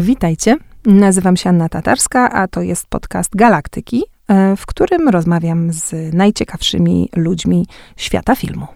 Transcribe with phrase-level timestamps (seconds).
[0.00, 0.56] Witajcie.
[0.86, 7.08] Nazywam się Anna Tatarska, a to jest podcast Galaktyki, e, w którym rozmawiam z najciekawszymi
[7.16, 7.66] ludźmi
[7.96, 8.66] świata filmu.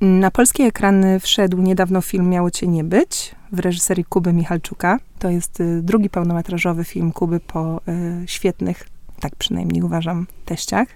[0.00, 4.98] Na polskie ekrany wszedł niedawno film Miało Cię Nie Być w reżyserii Kuby Michalczuka.
[5.18, 7.80] To jest y, drugi pełnometrażowy film Kuby po
[8.22, 8.88] y, świetnych,
[9.20, 10.88] tak przynajmniej uważam, teściach.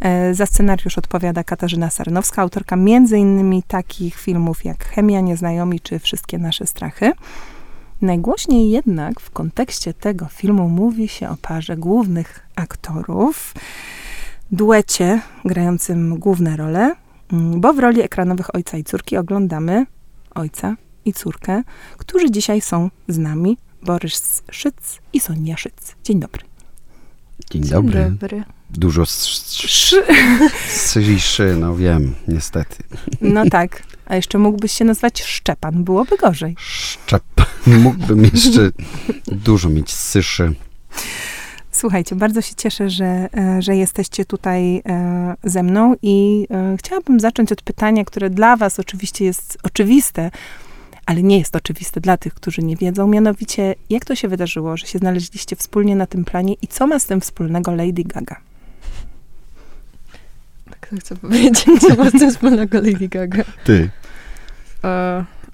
[0.00, 5.98] E, za scenariusz odpowiada Katarzyna Sarnowska, autorka między innymi takich filmów jak Chemia, Nieznajomi czy
[5.98, 7.12] Wszystkie nasze strachy.
[8.02, 13.54] Najgłośniej jednak w kontekście tego filmu mówi się o parze głównych aktorów,
[14.52, 16.94] duecie grającym główne role,
[17.32, 19.86] mm, bo w roli ekranowych ojca i córki oglądamy
[20.34, 21.62] ojca i córkę,
[21.98, 25.96] którzy dzisiaj są z nami, Borys Szyc i Sonia Szyc.
[26.04, 26.42] Dzień dobry.
[27.50, 27.92] Dzień dobry.
[27.92, 28.44] Dzień dobry.
[28.70, 29.04] Dużo
[31.18, 32.76] szy, no wiem, niestety.
[33.20, 33.82] No tak.
[34.06, 36.54] A jeszcze mógłbyś się nazwać Szczepan, byłoby gorzej.
[36.58, 37.31] Szczepan.
[37.66, 38.70] Mógłbym jeszcze
[39.26, 40.54] dużo mieć syszy.
[41.72, 47.20] Słuchajcie, bardzo się cieszę, że, e, że jesteście tutaj e, ze mną i e, chciałabym
[47.20, 50.30] zacząć od pytania, które dla Was oczywiście jest oczywiste,
[51.06, 53.06] ale nie jest oczywiste dla tych, którzy nie wiedzą.
[53.06, 56.98] Mianowicie, jak to się wydarzyło, że się znaleźliście wspólnie na tym planie i co ma
[56.98, 58.36] z tym wspólnego Lady Gaga?
[60.70, 63.44] Tak to chcę powiedzieć, co ma z tym wspólnego Lady Gaga.
[63.64, 63.90] Ty.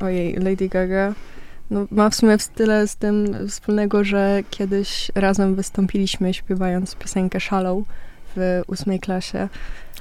[0.01, 1.14] Ojej, Lady Gaga.
[1.70, 7.84] No, ma w sumie tyle z tym wspólnego, że kiedyś razem wystąpiliśmy śpiewając piosenkę Shallow
[8.36, 9.48] w ósmej klasie.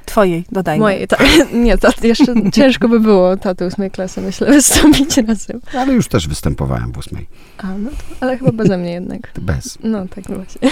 [0.07, 0.81] Twojej, dodajmy.
[0.81, 1.21] Mojej, tak.
[1.53, 5.61] Nie, to jeszcze ciężko by było tato ósmej klasy, myślę, wystąpić razem.
[5.73, 7.27] Ale już też występowałem w ósmej.
[7.57, 9.31] A, no to, ale chyba beze mnie jednak.
[9.41, 9.77] Bez.
[9.83, 10.69] No, tak właśnie.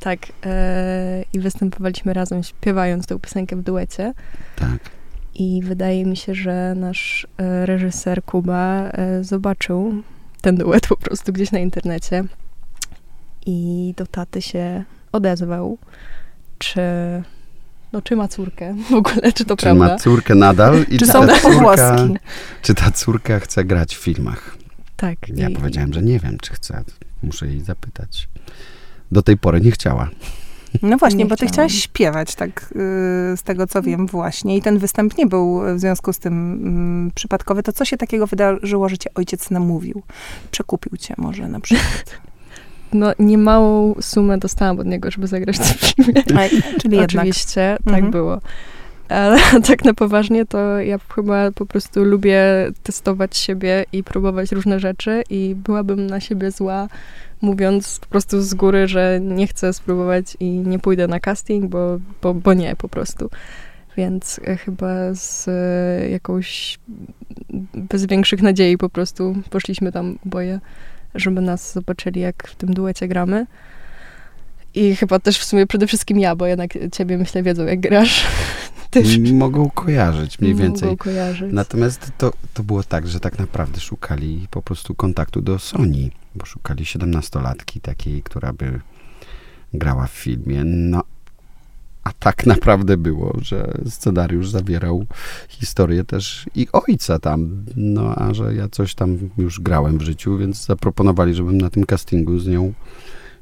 [0.00, 0.18] tak.
[0.46, 4.14] E, I występowaliśmy razem śpiewając tę piosenkę w duecie.
[4.56, 4.95] Tak.
[5.38, 10.02] I wydaje mi się, że nasz e, reżyser Kuba e, zobaczył
[10.40, 12.24] ten duet po prostu gdzieś na internecie
[13.46, 15.78] i do taty się odezwał,
[16.58, 16.80] czy,
[17.92, 19.86] no, czy ma córkę w ogóle, czy to czy prawda.
[19.86, 21.96] ma córkę nadal i Czy czy, są ta córka,
[22.62, 24.56] czy ta córka chce grać w filmach?
[24.96, 25.18] Tak.
[25.34, 26.84] Ja i, powiedziałem, że nie wiem, czy chce.
[27.22, 28.28] Muszę jej zapytać.
[29.12, 30.10] Do tej pory nie chciała.
[30.82, 31.52] No właśnie, Nie bo ty chciałam.
[31.52, 32.74] chciałaś śpiewać, tak y,
[33.36, 34.56] z tego co wiem właśnie.
[34.56, 37.62] I ten występ nie był w związku z tym mm, przypadkowy.
[37.62, 40.02] To co się takiego wydarzyło, że cię ojciec namówił?
[40.50, 42.04] Przekupił cię może na przykład.
[42.92, 46.22] No, niemałą sumę dostałam od niego, żeby zagrać w filmie.
[46.34, 46.48] A,
[46.80, 47.04] czyli jednak.
[47.04, 48.02] Oczywiście, Mhm.
[48.02, 48.40] tak było.
[49.08, 52.42] Ale tak na poważnie, to ja chyba po prostu lubię
[52.82, 56.88] testować siebie i próbować różne rzeczy i byłabym na siebie zła,
[57.40, 61.98] mówiąc po prostu z góry, że nie chcę spróbować i nie pójdę na casting, bo,
[62.22, 63.30] bo, bo nie po prostu.
[63.96, 66.78] Więc e, chyba z e, jakąś
[67.74, 70.60] bez większych nadziei po prostu poszliśmy tam oboje,
[71.14, 73.46] żeby nas zobaczyli, jak w tym duecie gramy.
[74.74, 78.26] I chyba też w sumie przede wszystkim ja, bo jednak ciebie, myślę, wiedzą, jak grasz.
[79.02, 80.88] Też Mogą kojarzyć mniej więcej.
[80.88, 81.52] Mogą kojarzyć.
[81.52, 86.46] Natomiast to, to było tak, że tak naprawdę szukali po prostu kontaktu do Sony, bo
[86.46, 88.80] szukali 17-latki takiej, która by
[89.74, 90.64] grała w filmie.
[90.64, 91.02] No,
[92.04, 95.06] a tak naprawdę było, że scenariusz zawierał
[95.48, 97.64] historię też i ojca tam.
[97.76, 101.86] No, a że ja coś tam już grałem w życiu, więc zaproponowali, żebym na tym
[101.86, 102.72] castingu z nią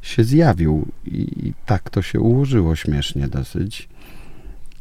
[0.03, 0.87] się zjawił.
[1.07, 3.89] I, i tak to się ułożyło śmiesznie dosyć.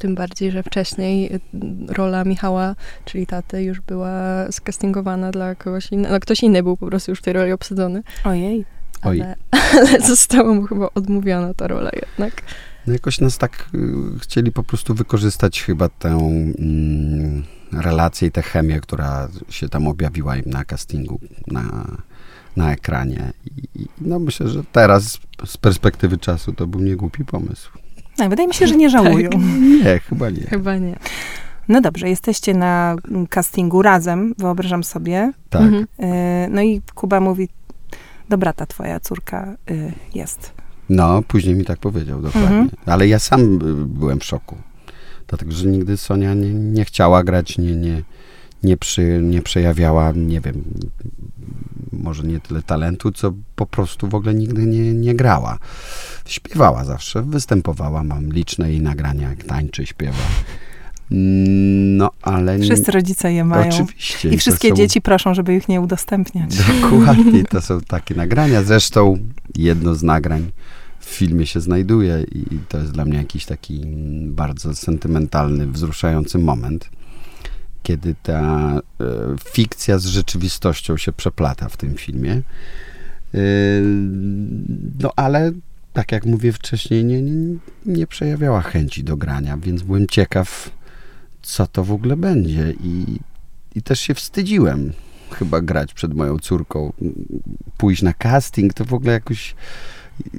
[0.03, 1.39] Tym bardziej, że wcześniej y,
[1.87, 2.75] rola Michała,
[3.05, 4.11] czyli taty, już była
[4.51, 6.13] skastingowana dla kogoś innego.
[6.13, 8.65] No, ktoś inny był po prostu już w tej roli obsadzony, Ojej.
[9.03, 9.21] Oj.
[9.21, 9.35] ale,
[9.73, 12.41] ale została mu chyba odmówiona ta rola jednak.
[12.87, 18.41] No jakoś nas tak y, chcieli po prostu wykorzystać chyba tę mm, relację i tę
[18.41, 21.87] chemię, która się tam objawiła im na castingu, na,
[22.55, 23.33] na ekranie.
[23.45, 27.82] I, I no myślę, że teraz z perspektywy czasu to był niegłupi pomysł.
[28.19, 29.29] No, wydaje mi się, że nie żałują.
[29.83, 30.41] Nie, chyba nie.
[30.41, 30.95] Chyba nie.
[31.67, 32.95] No dobrze, jesteście na
[33.29, 35.31] castingu razem, wyobrażam sobie.
[35.49, 35.61] Tak.
[35.61, 35.83] Mhm.
[35.83, 37.49] Y, no i Kuba mówi,
[38.29, 40.53] dobra, ta twoja córka y, jest.
[40.89, 42.57] No, później mi tak powiedział, dokładnie.
[42.57, 42.69] Mhm.
[42.85, 44.57] Ale ja sam y, byłem w szoku.
[45.27, 48.01] Dlatego, że nigdy Sonia nie, nie chciała grać, nie, nie,
[48.63, 50.63] nie, przy, nie przejawiała, nie wiem,
[51.99, 55.57] może nie tyle talentu, co po prostu w ogóle nigdy nie, nie grała.
[56.25, 60.23] Śpiewała zawsze, występowała, mam liczne jej nagrania, jak tańczy, śpiewa.
[61.11, 62.59] No, ale...
[62.59, 63.69] Wszyscy rodzice je mają.
[63.69, 64.29] Oczywiście.
[64.29, 66.57] I wszystkie są- dzieci proszą, żeby ich nie udostępniać.
[66.81, 68.63] Dokładnie, to są takie nagrania.
[68.63, 69.17] Zresztą
[69.55, 70.51] jedno z nagrań
[70.99, 76.39] w filmie się znajduje i to jest dla mnie jakiś taki mm, bardzo sentymentalny, wzruszający
[76.39, 76.89] moment,
[77.83, 78.41] kiedy ta
[78.79, 79.05] e,
[79.51, 82.41] fikcja z rzeczywistością się przeplata w tym filmie.
[84.99, 85.51] no ale
[85.93, 87.21] tak jak mówię wcześniej, nie,
[87.85, 90.71] nie, przejawiała chęci do grania, więc byłem ciekaw,
[91.41, 92.73] co to w ogóle będzie.
[92.83, 93.19] I,
[93.75, 94.93] i też się wstydziłem
[95.31, 96.93] chyba grać przed moją córką.
[97.77, 99.55] Pójść na casting to w ogóle jakoś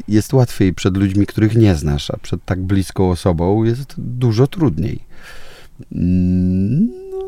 [0.09, 5.01] jest łatwiej przed ludźmi, których nie znasz, a przed tak bliską osobą jest dużo trudniej.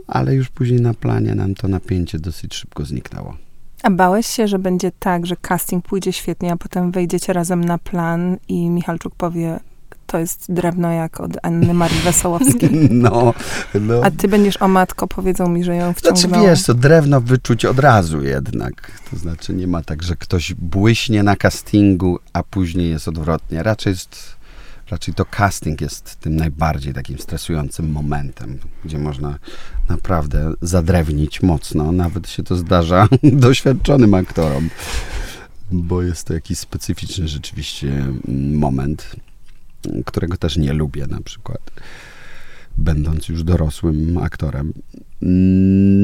[0.06, 3.36] Ale już później na planie nam to napięcie dosyć szybko zniknęło.
[3.82, 7.78] A bałeś się, że będzie tak, że casting pójdzie świetnie, a potem wejdziecie razem na
[7.78, 9.60] plan i Michalczuk powie,
[10.06, 12.70] to jest drewno jak od Anny Marii Wesołowskiej.
[12.90, 13.34] No,
[13.80, 14.00] no.
[14.02, 16.28] A ty będziesz, o matko, powiedzą mi, że ją wciągnęło.
[16.28, 18.92] Znaczy wiesz, to drewno wyczuć od razu jednak.
[19.10, 23.62] To znaczy nie ma tak, że ktoś błyśnie na castingu, a później jest odwrotnie.
[23.62, 24.35] Raczej jest
[24.90, 29.38] raczej to casting jest tym najbardziej takim stresującym momentem, gdzie można
[29.88, 31.92] naprawdę zadrewnić mocno.
[31.92, 34.70] Nawet się to zdarza doświadczonym aktorom,
[35.70, 38.06] bo jest to jakiś specyficzny rzeczywiście
[38.52, 39.16] moment,
[40.04, 41.60] którego też nie lubię na przykład,
[42.78, 44.72] będąc już dorosłym aktorem.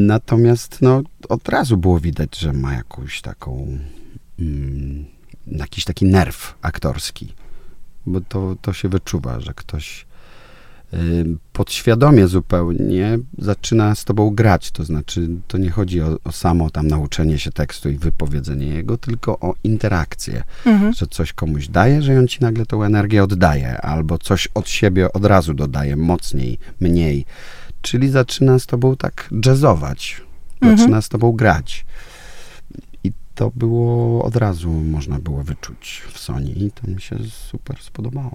[0.06, 3.78] Natomiast no, od razu było widać, że ma jakąś taką,
[4.38, 5.04] mm,
[5.46, 7.34] jakiś taki nerw aktorski
[8.06, 10.06] bo to, to się wyczuwa, że ktoś
[11.52, 14.70] podświadomie zupełnie zaczyna z tobą grać.
[14.70, 18.98] To znaczy, to nie chodzi o, o, samo tam nauczenie się tekstu i wypowiedzenie jego,
[18.98, 20.42] tylko o interakcję.
[20.66, 20.92] Mhm.
[20.92, 25.12] Że coś komuś daje, że on ci nagle tą energię oddaje, albo coś od siebie
[25.12, 27.24] od razu dodaje, mocniej, mniej.
[27.82, 30.22] Czyli zaczyna z tobą tak jazzować,
[30.60, 30.78] mhm.
[30.78, 31.84] zaczyna z tobą grać
[33.42, 38.32] to było od razu, można było wyczuć w Sony i to mi się super spodobało.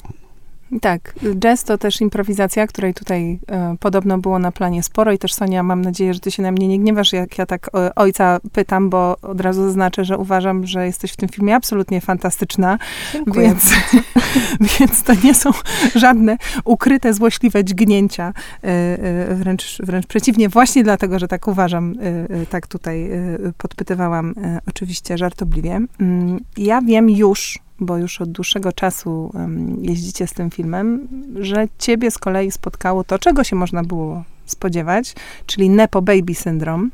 [0.81, 5.33] Tak, jazz to też improwizacja, której tutaj e, podobno było na planie sporo i też
[5.33, 8.39] Sonia, mam nadzieję, że ty się na mnie nie gniewasz, jak ja tak e, ojca
[8.51, 12.79] pytam, bo od razu zaznaczę, że uważam, że jesteś w tym filmie absolutnie fantastyczna,
[13.27, 13.73] więc,
[14.79, 15.51] więc to nie są
[15.95, 18.33] żadne ukryte, złośliwe dźgnięcia,
[18.63, 22.03] e, e wręcz, wręcz przeciwnie, właśnie dlatego, że tak uważam, e,
[22.41, 23.09] e, tak tutaj
[23.57, 24.33] podpytywałam,
[24.67, 25.79] oczywiście żartobliwie.
[25.99, 31.07] Mm, ja wiem już, bo już od dłuższego czasu um, jeździcie z tym filmem,
[31.39, 35.15] że ciebie z kolei spotkało to, czego się można było spodziewać,
[35.45, 36.91] czyli Nepo Baby Syndrom.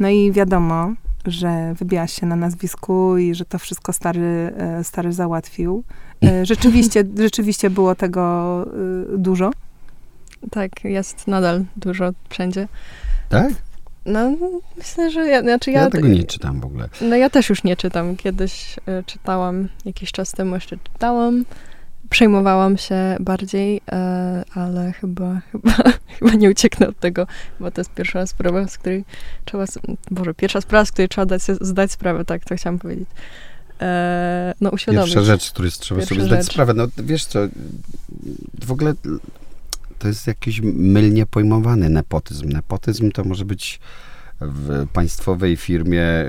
[0.00, 0.92] No i wiadomo,
[1.26, 5.84] że wybijasz się na nazwisku i że to wszystko stary, e, stary załatwił.
[6.24, 8.62] E, rzeczywiście, rzeczywiście było tego
[9.14, 9.50] e, dużo.
[10.50, 12.68] Tak, jest nadal dużo wszędzie.
[13.28, 13.52] Tak?
[14.06, 14.36] No,
[14.76, 16.88] myślę, że ja, znaczy ja, ja tego nie czytam w ogóle.
[17.00, 18.16] No ja też już nie czytam.
[18.16, 21.44] Kiedyś y, czytałam, jakiś czas temu jeszcze czytałam.
[22.10, 23.80] Przejmowałam się bardziej, y,
[24.54, 25.72] ale chyba, chyba,
[26.18, 27.26] chyba nie ucieknę od tego,
[27.60, 29.04] bo to jest pierwsza sprawa, z której
[29.44, 29.64] trzeba,
[30.10, 33.08] Boże, pierwsza sprawa, z której trzeba dać, zdać sprawę, tak, to chciałam powiedzieć.
[33.80, 35.14] E, no, uświadomić.
[35.14, 36.52] Pierwsza rzecz, z której trzeba Pierwsza sobie zdać rzecz.
[36.52, 36.74] sprawę.
[36.74, 37.38] No, wiesz co,
[38.64, 38.94] w ogóle
[40.04, 42.48] to jest jakiś mylnie pojmowany nepotyzm.
[42.48, 43.80] Nepotyzm to może być
[44.40, 46.26] w państwowej firmie, y,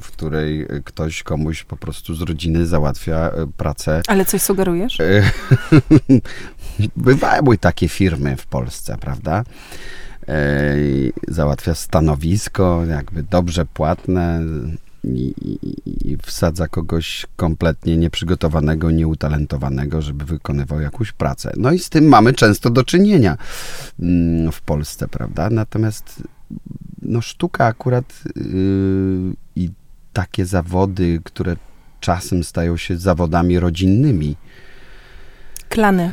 [0.00, 4.02] w której ktoś komuś po prostu z rodziny załatwia y, pracę.
[4.06, 4.98] Ale coś sugerujesz?
[6.96, 9.44] Bywały takie firmy w Polsce, prawda?
[11.28, 14.40] Załatwia stanowisko, jakby dobrze płatne,
[15.04, 15.34] i,
[15.86, 21.52] i, wsadza kogoś kompletnie nieprzygotowanego, nieutalentowanego, żeby wykonywał jakąś pracę.
[21.56, 23.36] No i z tym mamy często do czynienia
[24.00, 25.50] mm, w Polsce, prawda?
[25.50, 26.22] Natomiast
[27.02, 28.42] no, sztuka akurat yy,
[29.56, 29.70] i
[30.12, 31.56] takie zawody, które
[32.00, 34.36] czasem stają się zawodami rodzinnymi.
[35.68, 36.12] Klany.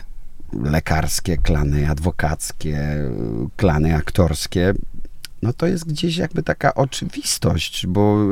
[0.63, 2.97] Lekarskie, klany adwokackie,
[3.57, 4.73] klany aktorskie.
[5.41, 8.25] No to jest gdzieś jakby taka oczywistość, bo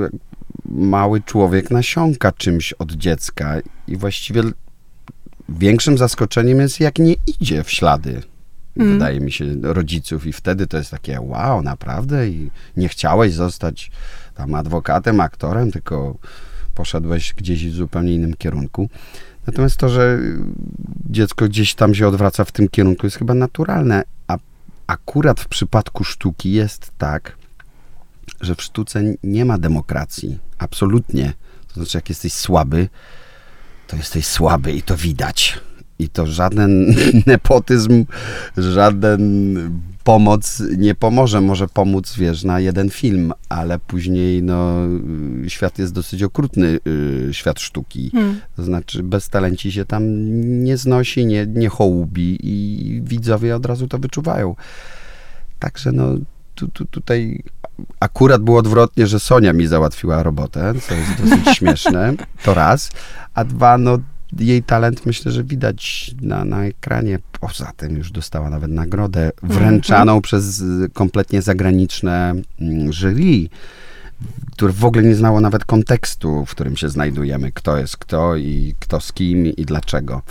[0.66, 3.56] mały człowiek nasiąka czymś od dziecka
[3.88, 4.44] i właściwie
[5.50, 8.22] większym zaskoczeniem jest, jak nie idzie w ślady.
[8.78, 8.94] Mm.
[8.94, 12.30] Wydaje mi się, rodziców, i wtedy to jest takie, wow, naprawdę?
[12.30, 13.92] I nie chciałeś zostać
[14.36, 16.18] tam adwokatem, aktorem, tylko
[16.76, 18.90] poszedłeś gdzieś w zupełnie innym kierunku.
[19.48, 20.20] Natomiast to, że
[21.10, 24.04] dziecko gdzieś tam się odwraca w tym kierunku, jest chyba naturalne.
[24.28, 24.38] A
[24.88, 27.38] akurat w przypadku sztuki jest tak,
[28.42, 30.38] że w sztuce nie ma demokracji.
[30.58, 31.34] Absolutnie.
[31.68, 32.90] To znaczy, jak jesteś słaby,
[33.88, 35.60] to jesteś słaby i to widać.
[36.00, 38.06] I to żaden nepotyzm,
[38.58, 39.56] żaden
[40.04, 41.42] pomoc nie pomoże.
[41.42, 44.76] Może pomóc, wiesz, na jeden film, ale później, no,
[45.48, 48.10] świat jest dosyć okrutny, yy, świat sztuki.
[48.10, 48.40] Hmm.
[48.56, 50.04] To znaczy, bez talenci się tam
[50.64, 54.56] nie znosi, nie, nie hołubi i widzowie od razu to wyczuwają.
[55.60, 56.18] Także, no,
[56.60, 57.44] tu, tu, tutaj
[58.00, 62.14] akurat było odwrotnie, że Sonia mi załatwiła robotę, co jest dosyć śmieszne,
[62.44, 62.92] to raz,
[63.34, 63.98] a dwa, no
[64.40, 67.20] jej talent myślę, że widać na, na ekranie.
[67.40, 70.24] Poza tym już dostała nawet nagrodę wręczaną mm -hmm.
[70.24, 70.64] przez
[70.94, 73.50] kompletnie zagraniczne mm, jury,
[74.52, 78.76] które w ogóle nie znało nawet kontekstu, w którym się znajdujemy, kto jest kto i
[78.80, 80.22] kto z kim i dlaczego.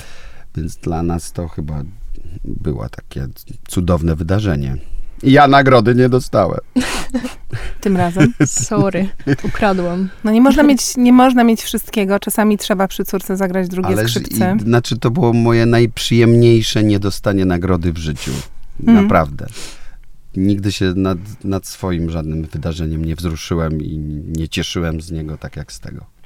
[0.56, 1.82] Więc dla nas to chyba
[2.44, 3.28] było takie
[3.68, 4.76] cudowne wydarzenie.
[5.22, 6.60] I ja nagrody nie dostałem.
[7.80, 8.34] Tym razem.
[8.46, 9.08] Sorry,
[9.42, 10.08] ukradłam.
[10.24, 12.18] No nie można mieć, nie można mieć wszystkiego.
[12.18, 14.56] Czasami trzeba przy córce zagrać drugie Ale skrzypce.
[14.60, 18.30] I, znaczy to było moje najprzyjemniejsze niedostanie nagrody w życiu.
[18.82, 19.02] Mm.
[19.02, 19.46] Naprawdę.
[20.36, 23.98] Nigdy się nad, nad swoim żadnym wydarzeniem nie wzruszyłem i
[24.36, 26.17] nie cieszyłem z niego tak jak z tego.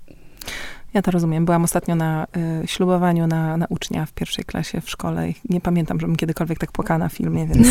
[0.95, 1.45] Ja to rozumiem.
[1.45, 2.27] Byłam ostatnio na
[2.65, 6.59] y, ślubowaniu na, na ucznia w pierwszej klasie w szkole i nie pamiętam, żebym kiedykolwiek
[6.59, 7.69] tak płakała na filmie, więc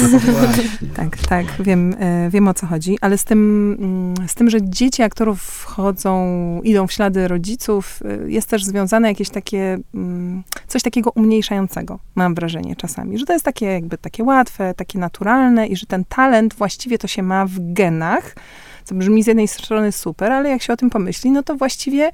[0.96, 2.98] tak, tak, wiem, y, wiem o co chodzi.
[3.02, 8.32] Ale z tym, y, z tym, że dzieci aktorów wchodzą, idą w ślady rodziców, y,
[8.32, 13.46] jest też związane jakieś takie, mm, coś takiego umniejszającego, mam wrażenie czasami, że to jest
[13.46, 17.74] takie jakby takie łatwe, takie naturalne i że ten talent właściwie to się ma w
[17.74, 18.36] genach,
[18.84, 22.12] co brzmi z jednej strony super, ale jak się o tym pomyśli, no to właściwie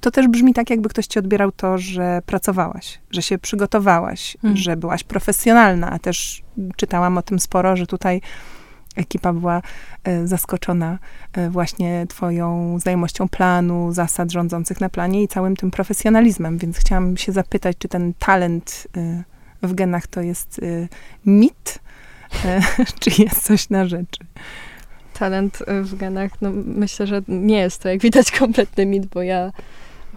[0.00, 4.56] to też brzmi tak, jakby ktoś ci odbierał to, że pracowałaś, że się przygotowałaś, hmm.
[4.56, 6.42] że byłaś profesjonalna, a też
[6.76, 8.20] czytałam o tym sporo, że tutaj
[8.96, 9.62] ekipa była
[10.04, 10.98] e, zaskoczona
[11.32, 17.16] e, właśnie twoją znajomością planu, zasad rządzących na planie i całym tym profesjonalizmem, więc chciałam
[17.16, 19.24] się zapytać, czy ten talent e,
[19.62, 20.60] w genach to jest
[21.26, 21.78] mit,
[23.00, 24.24] czy jest coś na rzeczy?
[25.18, 29.22] Talent y, w genach, no myślę, że nie jest to, jak widać, kompletny mit, bo
[29.22, 29.52] ja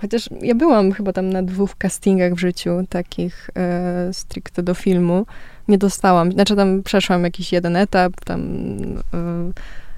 [0.02, 5.26] chociaż ja byłam chyba tam na dwóch castingach w życiu, takich e, stricte do filmu.
[5.68, 8.42] Nie dostałam, znaczy tam przeszłam jakiś jeden etap, tam
[9.14, 9.52] e,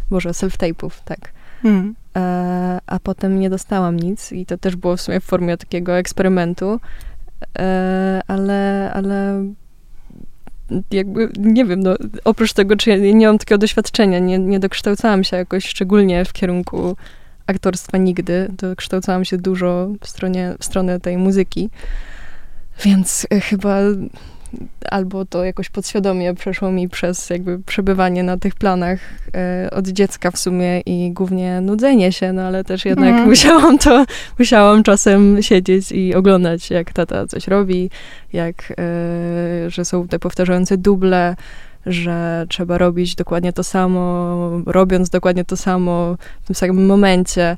[0.10, 1.20] może self-tape'ów, tak.
[1.66, 1.96] Mm.
[2.16, 5.98] E, a potem nie dostałam nic i to też było w sumie w formie takiego
[5.98, 6.80] eksperymentu,
[7.60, 9.44] e, ale, ale
[10.92, 11.96] jakby, nie wiem, no,
[12.26, 16.34] oprócz tego, czy ja nie mam takiego doświadczenia, nie, nie dokształcałam się jakoś szczególnie w
[16.34, 16.96] kierunku
[17.48, 21.70] aktorstwa nigdy, dokształcałam się dużo w, stronie, w stronę tej muzyki,
[22.86, 23.80] więc chyba
[24.92, 29.00] albo to jakoś podświadomie przeszło mi przez jakby przebywanie na tych planach
[29.36, 33.30] e, od dziecka w sumie i głównie nudzenie się, no ale też jednak mm.
[33.30, 34.06] musiałam to,
[34.40, 37.90] musiałam czasem siedzieć i oglądać, jak tata coś robi,
[38.34, 41.36] jak, e, że są te powtarzające duble,
[41.86, 47.58] że trzeba robić dokładnie to samo, robiąc dokładnie to samo w tym samym momencie.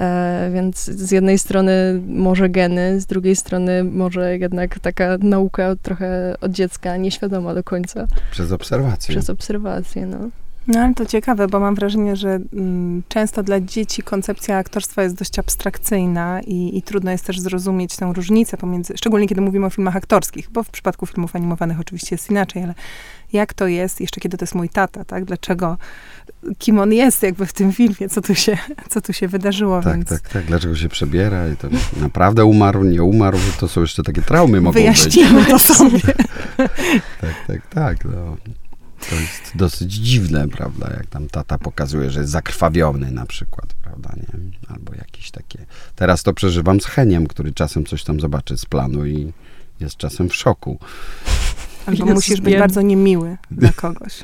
[0.00, 6.34] E, więc z jednej strony może geny, z drugiej strony może jednak taka nauka trochę
[6.40, 8.06] od dziecka, nieświadoma do końca.
[8.30, 9.14] Przez obserwację.
[9.14, 10.18] Przez obserwację, no.
[10.66, 15.14] No ale to ciekawe, bo mam wrażenie, że mm, często dla dzieci koncepcja aktorstwa jest
[15.14, 19.70] dość abstrakcyjna i, i, trudno jest też zrozumieć tę różnicę pomiędzy, szczególnie kiedy mówimy o
[19.70, 22.74] filmach aktorskich, bo w przypadku filmów animowanych oczywiście jest inaczej, ale
[23.32, 25.24] jak to jest, jeszcze kiedy to jest mój tata, tak?
[25.24, 25.76] Dlaczego,
[26.58, 28.58] kim on jest jakby w tym filmie, co tu się,
[28.90, 30.08] co tu się wydarzyło, tak, więc...
[30.08, 31.68] Tak, tak, dlaczego się przebiera i to
[32.00, 35.48] naprawdę umarł, nie umarł, to są jeszcze takie traumy mogą Wyjaśnimy być.
[35.48, 36.00] to sobie.
[37.20, 38.36] tak, tak, tak, no.
[39.10, 44.12] To jest dosyć dziwne, prawda, jak tam tata pokazuje, że jest zakrwawiony na przykład, prawda,
[44.16, 44.40] nie?
[44.68, 45.66] Albo jakieś takie...
[45.96, 49.32] Teraz to przeżywam z Heniem, który czasem coś tam zobaczy z planu i
[49.80, 50.78] jest czasem w szoku.
[51.86, 54.20] Albo musisz być bardzo niemiły dla kogoś.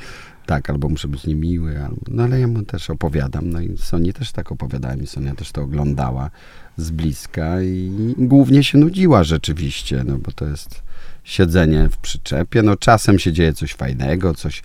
[0.46, 4.12] Tak, albo muszę być niemiły, albo, no ale ja mu też opowiadam, no i Sonia
[4.12, 6.30] też tak opowiadałem i Sonia też to oglądała
[6.76, 10.82] z bliska i głównie się nudziła rzeczywiście, no bo to jest
[11.24, 12.62] siedzenie w przyczepie.
[12.62, 14.62] No czasem się dzieje coś fajnego, coś...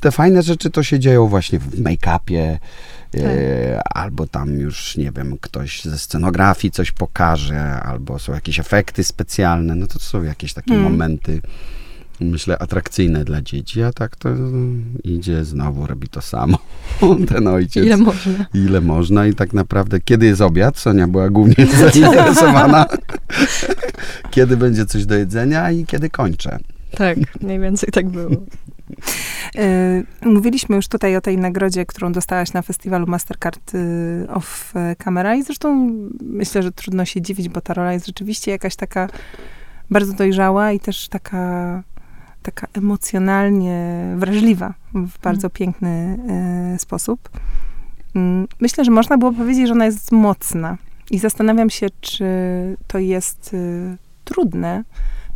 [0.00, 2.58] Te fajne rzeczy to się dzieją właśnie w make-upie,
[3.10, 3.20] tak.
[3.20, 9.04] e, albo tam już, nie wiem, ktoś ze scenografii coś pokaże, albo są jakieś efekty
[9.04, 10.92] specjalne, no to są jakieś takie hmm.
[10.92, 11.40] momenty
[12.20, 14.28] myślę, atrakcyjne dla dzieci, a tak to
[15.04, 16.58] idzie znowu, robi to samo.
[17.28, 17.86] Ten ojciec.
[17.86, 18.46] Ile można.
[18.54, 22.86] Ile można i tak naprawdę, kiedy jest obiad, Sonia była głównie zainteresowana,
[24.30, 26.58] kiedy będzie coś do jedzenia i kiedy kończę.
[26.90, 28.30] Tak, mniej więcej tak było.
[29.56, 35.34] E, mówiliśmy już tutaj o tej nagrodzie, którą dostałaś na festiwalu Mastercard y, of Camera
[35.34, 35.90] i zresztą
[36.22, 39.08] myślę, że trudno się dziwić, bo ta rola jest rzeczywiście jakaś taka
[39.90, 41.82] bardzo dojrzała i też taka
[42.42, 45.50] taka emocjonalnie wrażliwa w bardzo mm.
[45.50, 47.28] piękny e, sposób.
[48.14, 50.78] Mm, myślę, że można było powiedzieć, że ona jest mocna.
[51.10, 52.26] I zastanawiam się, czy
[52.86, 54.84] to jest e, trudne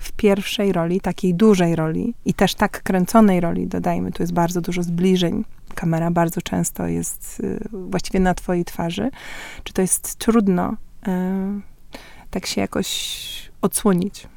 [0.03, 4.61] w pierwszej roli, takiej dużej roli i też tak kręconej roli, dodajmy, tu jest bardzo
[4.61, 5.45] dużo zbliżeń.
[5.75, 9.11] Kamera bardzo często jest y, właściwie na twojej twarzy.
[9.65, 10.77] Czy to jest trudno y,
[12.31, 14.29] tak się jakoś odsłonić?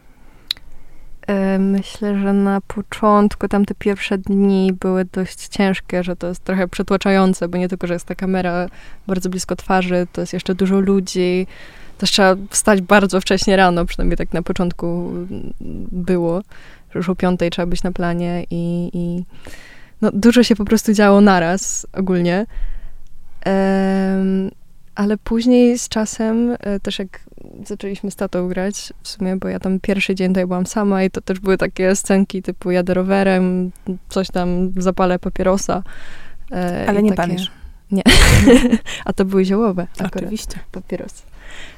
[1.28, 6.44] E, myślę, że na początku tam te pierwsze dni były dość ciężkie, że to jest
[6.44, 8.68] trochę przytłaczające, bo nie tylko, że jest ta kamera
[9.08, 11.48] bardzo blisko twarzy, to jest jeszcze dużo ludzi.
[11.98, 15.14] Też trzeba wstać bardzo wcześnie rano, przynajmniej tak na początku
[15.92, 16.42] było,
[16.92, 19.24] że już o piątej trzeba być na planie i, i
[20.02, 22.46] no, dużo się po prostu działo naraz ogólnie.
[23.46, 24.52] Um,
[24.96, 27.20] ale później z czasem, e, też jak
[27.66, 31.12] zaczęliśmy z tatą grać, w sumie, bo ja tam pierwszy dzień tutaj byłam sama i
[31.12, 33.72] to też były takie scenki typu jadę rowerem,
[34.10, 35.84] coś tam zapalę papierosa.
[36.52, 37.28] E, ale nie takie...
[37.28, 37.52] palisz.
[37.92, 38.04] Nie.
[39.06, 39.88] A to były ziołowe.
[39.94, 40.16] Akurat.
[40.16, 40.60] Oczywiście.
[40.72, 41.24] Papierosy.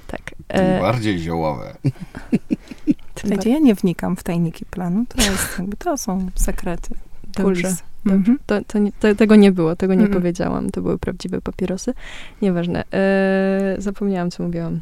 [0.07, 0.21] Tak.
[0.47, 0.81] Tym e...
[0.81, 1.75] bardziej ziołowe.
[3.19, 5.05] Słuchajcie, ja nie wnikam w tajniki planu.
[5.09, 6.95] To, jest, jakby, to są sekrety.
[7.37, 7.75] Dobrze.
[8.13, 8.37] Mhm.
[8.45, 10.21] To, to, to, tego nie było, tego nie mhm.
[10.21, 10.69] powiedziałam.
[10.69, 11.93] To były prawdziwe papierosy.
[12.41, 12.83] Nieważne.
[12.93, 14.81] E, zapomniałam, co mówiłam.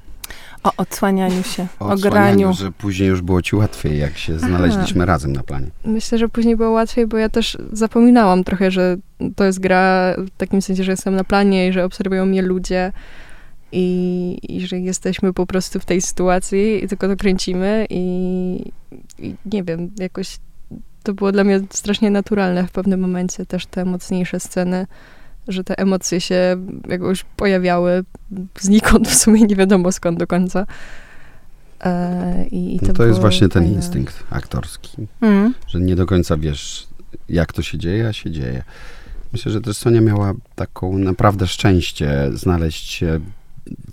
[0.64, 2.54] O odsłanianiu się, o, o graniu.
[2.54, 5.06] że później już było ci łatwiej, jak się znaleźliśmy Aha.
[5.06, 5.68] razem na planie.
[5.86, 8.98] Myślę, że później było łatwiej, bo ja też zapominałam trochę, że
[9.36, 12.92] to jest gra w takim sensie, że jestem na planie i że obserwują mnie ludzie
[13.72, 18.72] i, i że jesteśmy po prostu w tej sytuacji i tylko to kręcimy i,
[19.20, 20.38] i nie wiem, jakoś
[21.06, 24.88] to było dla mnie strasznie naturalne w pewnym momencie, też te mocniejsze sceny,
[25.48, 26.58] że te emocje się
[26.90, 28.04] jakoś pojawiały
[28.60, 30.66] znikąd, w sumie nie wiadomo skąd do końca.
[31.82, 33.76] E, i, i to, no to jest właśnie ten fajne.
[33.76, 35.54] instynkt aktorski, mm.
[35.68, 36.88] że nie do końca wiesz,
[37.30, 38.64] jak to się dzieje, a się dzieje.
[39.34, 43.20] Myślę, że też Sonia miała taką naprawdę szczęście znaleźć się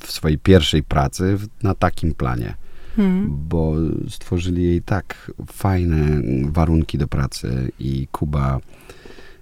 [0.01, 2.55] w swojej pierwszej pracy na takim planie
[2.97, 3.27] hmm.
[3.49, 3.75] bo
[4.09, 8.61] stworzyli jej tak fajne warunki do pracy i Kuba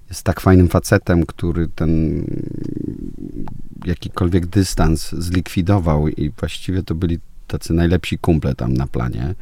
[0.09, 2.25] jest tak fajnym facetem, który ten
[3.84, 9.34] jakikolwiek dystans zlikwidował i właściwie to byli tacy najlepsi kumple tam na planie.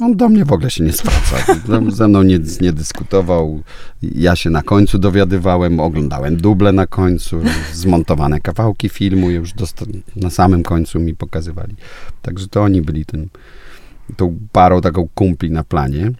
[0.00, 1.36] On do mnie w ogóle się nie zwraca.
[1.88, 3.62] Ze mną nic nie dyskutował.
[4.02, 7.40] Ja się na końcu dowiadywałem, oglądałem duble na końcu,
[7.72, 9.52] zmontowane kawałki filmu już
[10.16, 11.76] na samym końcu mi pokazywali.
[12.22, 13.28] Także to oni byli tym,
[14.16, 16.12] tą parą taką kumpli na planie.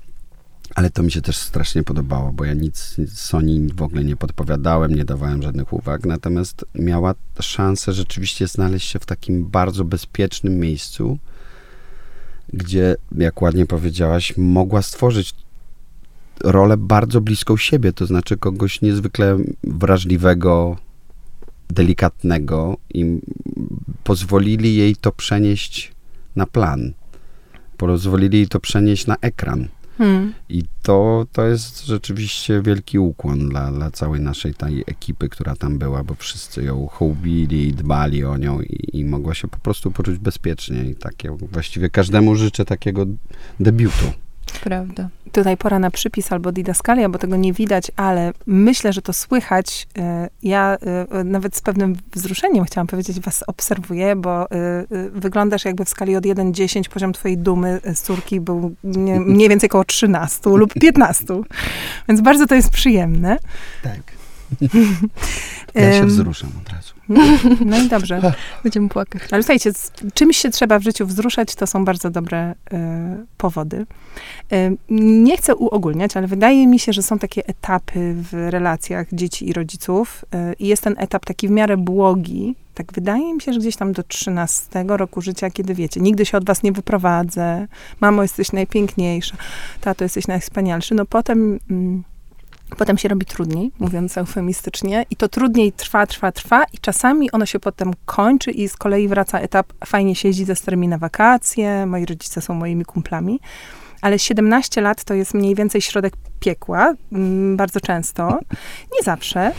[0.75, 4.95] Ale to mi się też strasznie podobało, bo ja nic Sony w ogóle nie podpowiadałem,
[4.95, 11.19] nie dawałem żadnych uwag, natomiast miała szansę rzeczywiście znaleźć się w takim bardzo bezpiecznym miejscu,
[12.55, 15.35] gdzie, jak ładnie powiedziałaś, mogła stworzyć
[16.45, 20.77] rolę bardzo bliską siebie, to znaczy kogoś niezwykle wrażliwego,
[21.69, 23.21] delikatnego i
[24.05, 25.93] pozwolili jej to przenieść
[26.37, 26.93] na plan.
[27.77, 29.69] Pozwolili jej to przenieść na ekran.
[29.99, 30.35] Hmm.
[30.49, 35.79] I to, to jest rzeczywiście wielki ukłon dla, dla całej naszej tej ekipy, która tam
[35.79, 39.91] była, bo wszyscy ją hołbili i dbali o nią i, i mogła się po prostu
[39.91, 40.85] poczuć bezpiecznie.
[40.85, 43.07] I takie, właściwie każdemu życzę takiego
[43.61, 44.24] debiutu.
[44.63, 45.09] Prawda.
[45.33, 49.87] Tutaj pora na przypis albo didaskalia, bo tego nie widać, ale myślę, że to słychać.
[49.99, 50.77] E, ja
[51.11, 56.17] e, nawet z pewnym wzruszeniem chciałam powiedzieć, was obserwuję, bo e, wyglądasz jakby w skali
[56.17, 58.75] od 1-10 poziom twojej dumy z córki był
[59.35, 61.25] mniej więcej około 13 lub 15.
[62.09, 63.39] Więc bardzo to jest przyjemne.
[63.83, 64.01] Tak.
[65.75, 66.94] Ja się wzruszam od razu.
[67.67, 68.33] No i dobrze.
[68.63, 69.23] Będziemy płakać.
[69.31, 69.71] Ale słuchajcie,
[70.15, 72.77] czymś się trzeba w życiu wzruszać, to są bardzo dobre y,
[73.37, 73.87] powody.
[74.53, 79.49] Y, nie chcę uogólniać, ale wydaje mi się, że są takie etapy w relacjach dzieci
[79.49, 80.25] i rodziców.
[80.35, 82.57] Y, I jest ten etap taki w miarę błogi.
[82.75, 86.39] Tak wydaje mi się, że gdzieś tam do 13 roku życia, kiedy wiecie, nigdy się
[86.39, 87.69] od was nie wyprowadzę,
[88.01, 89.37] mamo, jesteś najpiękniejsza,
[89.81, 90.95] tato, jesteś najwspanialszy.
[90.95, 91.61] No potem...
[91.71, 92.05] Mm,
[92.75, 97.47] Potem się robi trudniej, mówiąc eufemistycznie, i to trudniej trwa, trwa, trwa, i czasami ono
[97.47, 101.87] się potem kończy, i z kolei wraca etap, fajnie się jeździ ze starymi na wakacje,
[101.87, 103.41] moi rodzice są moimi kumplami.
[104.03, 108.39] Ale 17 lat to jest mniej więcej środek piekła, mm, bardzo często,
[108.95, 109.53] nie zawsze.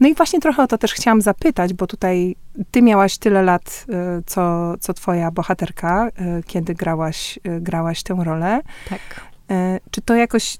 [0.00, 2.36] No i właśnie trochę o to też chciałam zapytać, bo tutaj
[2.70, 8.16] ty miałaś tyle lat, y, co, co twoja bohaterka, y, kiedy grałaś, y, grałaś tę
[8.24, 8.60] rolę.
[8.88, 9.31] Tak.
[9.50, 10.56] E, czy to jakoś,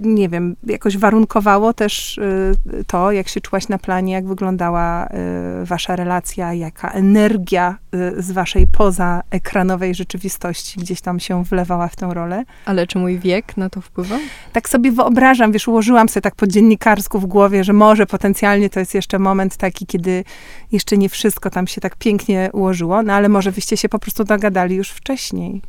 [0.00, 5.64] nie wiem, jakoś warunkowało też e, to, jak się czułaś na planie, jak wyglądała e,
[5.64, 7.78] wasza relacja, jaka energia
[8.16, 12.44] z waszej pozaekranowej rzeczywistości gdzieś tam się wlewała w tę rolę?
[12.64, 14.18] Ale czy mój wiek na to wpływa?
[14.52, 18.80] Tak sobie wyobrażam, wiesz, ułożyłam sobie tak po dziennikarsku w głowie, że może potencjalnie to
[18.80, 20.24] jest jeszcze moment taki, kiedy
[20.72, 24.24] jeszcze nie wszystko tam się tak pięknie ułożyło, no ale może wyście się po prostu
[24.24, 25.62] dogadali już wcześniej.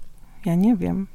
[0.46, 1.08] Ja nie wiem.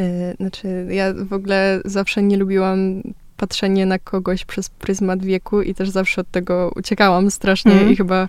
[0.00, 3.02] Y, znaczy, ja w ogóle zawsze nie lubiłam
[3.36, 7.92] patrzenie na kogoś przez pryzmat wieku i też zawsze od tego uciekałam strasznie Mhm.
[7.92, 8.28] i chyba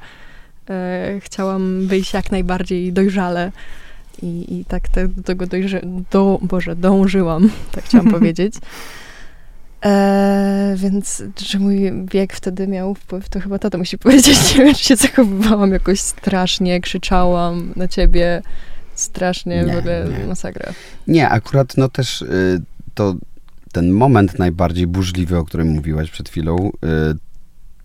[0.69, 3.51] e, chciałam wyjść jak najbardziej dojrzale.
[4.21, 8.53] I, i tak te, do tego dojrze, do, Boże, dążyłam, tak chciałam powiedzieć.
[9.86, 14.56] E, więc, że mój wiek wtedy miał wpływ, to chyba tata musi powiedzieć.
[14.58, 18.41] Nie wiem, czy się zachowywałam jakoś strasznie, krzyczałam na ciebie
[18.99, 20.25] strasznie, Nie, w ogóle nie.
[20.27, 20.73] masakra.
[21.07, 22.62] Nie, akurat no też y,
[22.93, 23.15] to
[23.71, 27.17] ten moment najbardziej burzliwy, o którym mówiłaś przed chwilą, y,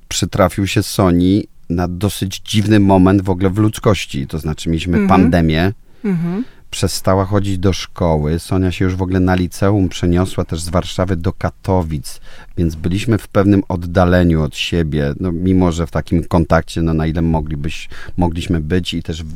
[0.09, 4.27] przytrafił się Sony na dosyć dziwny moment w ogóle w ludzkości.
[4.27, 5.09] To znaczy mieliśmy Mhm.
[5.21, 5.73] pandemię,
[6.05, 6.45] Mhm.
[6.73, 8.39] Przestała chodzić do szkoły.
[8.39, 12.21] Sonia się już w ogóle na liceum przeniosła też z Warszawy do Katowic,
[12.57, 17.07] więc byliśmy w pewnym oddaleniu od siebie, no, mimo że w takim kontakcie, no, na
[17.07, 19.35] ile moglibyś, mogliśmy być i też w,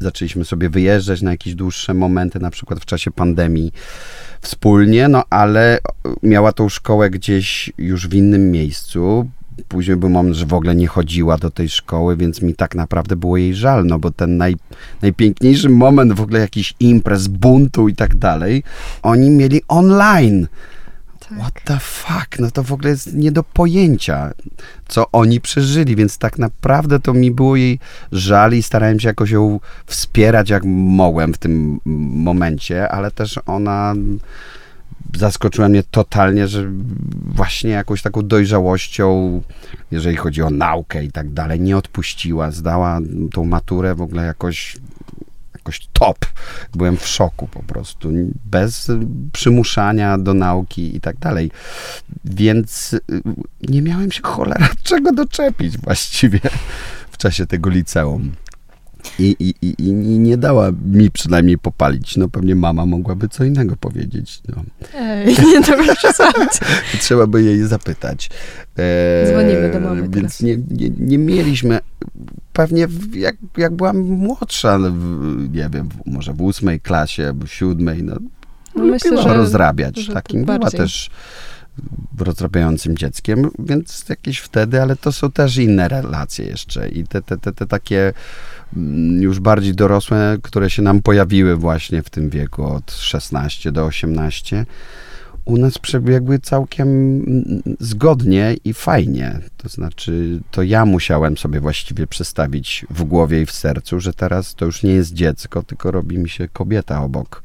[0.00, 3.72] zaczęliśmy sobie wyjeżdżać na jakieś dłuższe momenty, na przykład w czasie pandemii
[4.40, 5.78] wspólnie, no ale
[6.22, 9.30] miała tą szkołę gdzieś już w innym miejscu.
[9.68, 13.16] Później był moment, że w ogóle nie chodziła do tej szkoły, więc mi tak naprawdę
[13.16, 14.56] było jej żal, no bo ten naj,
[15.02, 18.62] najpiękniejszy moment w ogóle jakichś imprez, buntu i tak dalej,
[19.02, 20.46] oni mieli online.
[21.20, 21.38] Tak.
[21.38, 22.38] What the fuck?
[22.38, 24.32] No to w ogóle jest nie do pojęcia,
[24.88, 27.78] co oni przeżyli, więc tak naprawdę to mi było jej
[28.12, 31.80] żal i starałem się jakoś ją wspierać jak mogłem w tym
[32.14, 33.94] momencie, ale też ona
[35.16, 36.70] zaskoczyła mnie totalnie, że
[37.26, 39.42] właśnie jakąś taką dojrzałością,
[39.90, 43.00] jeżeli chodzi o naukę i tak dalej, nie odpuściła, zdała
[43.32, 44.78] tą maturę w ogóle jakoś
[45.60, 46.26] jakoś top.
[46.74, 48.08] Byłem w szoku po prostu,
[48.44, 48.90] bez
[49.32, 51.50] przymuszania do nauki i tak dalej.
[52.24, 53.00] Więc y,
[53.68, 56.40] nie miałem się cholera czego doczepić właściwie
[57.10, 58.32] w czasie tego liceum.
[59.18, 62.16] I, i, i, I nie dała mi przynajmniej popalić.
[62.16, 64.40] No pewnie mama mogłaby co innego powiedzieć.
[64.48, 64.62] No.
[64.94, 66.50] Ej, nie przesadzać.
[67.00, 68.30] Trzeba by jej zapytać.
[68.78, 71.78] E, Dzwonimy do mamy Więc nie, nie, nie mieliśmy,
[72.52, 77.52] pewnie jak, jak byłam młodsza, no, w, nie wiem, może w ósmej klasie, albo w
[77.52, 78.16] siódmej, no,
[78.76, 79.98] No myślę, lubiła że- rozrabiać.
[79.98, 81.10] że Takim była też
[82.18, 87.36] rozrabiającym dzieckiem, więc jakieś wtedy, ale to są też inne relacje jeszcze i te, te,
[87.36, 88.12] te, te takie
[89.20, 94.66] już bardziej dorosłe, które się nam pojawiły właśnie w tym wieku od 16 do 18,
[95.44, 99.38] u nas przebiegły całkiem mm, zgodnie i fajnie.
[99.56, 104.54] To znaczy, to ja musiałem sobie właściwie przestawić w głowie i w sercu, że teraz
[104.54, 107.42] to już nie jest dziecko, tylko robi mi się kobieta obok,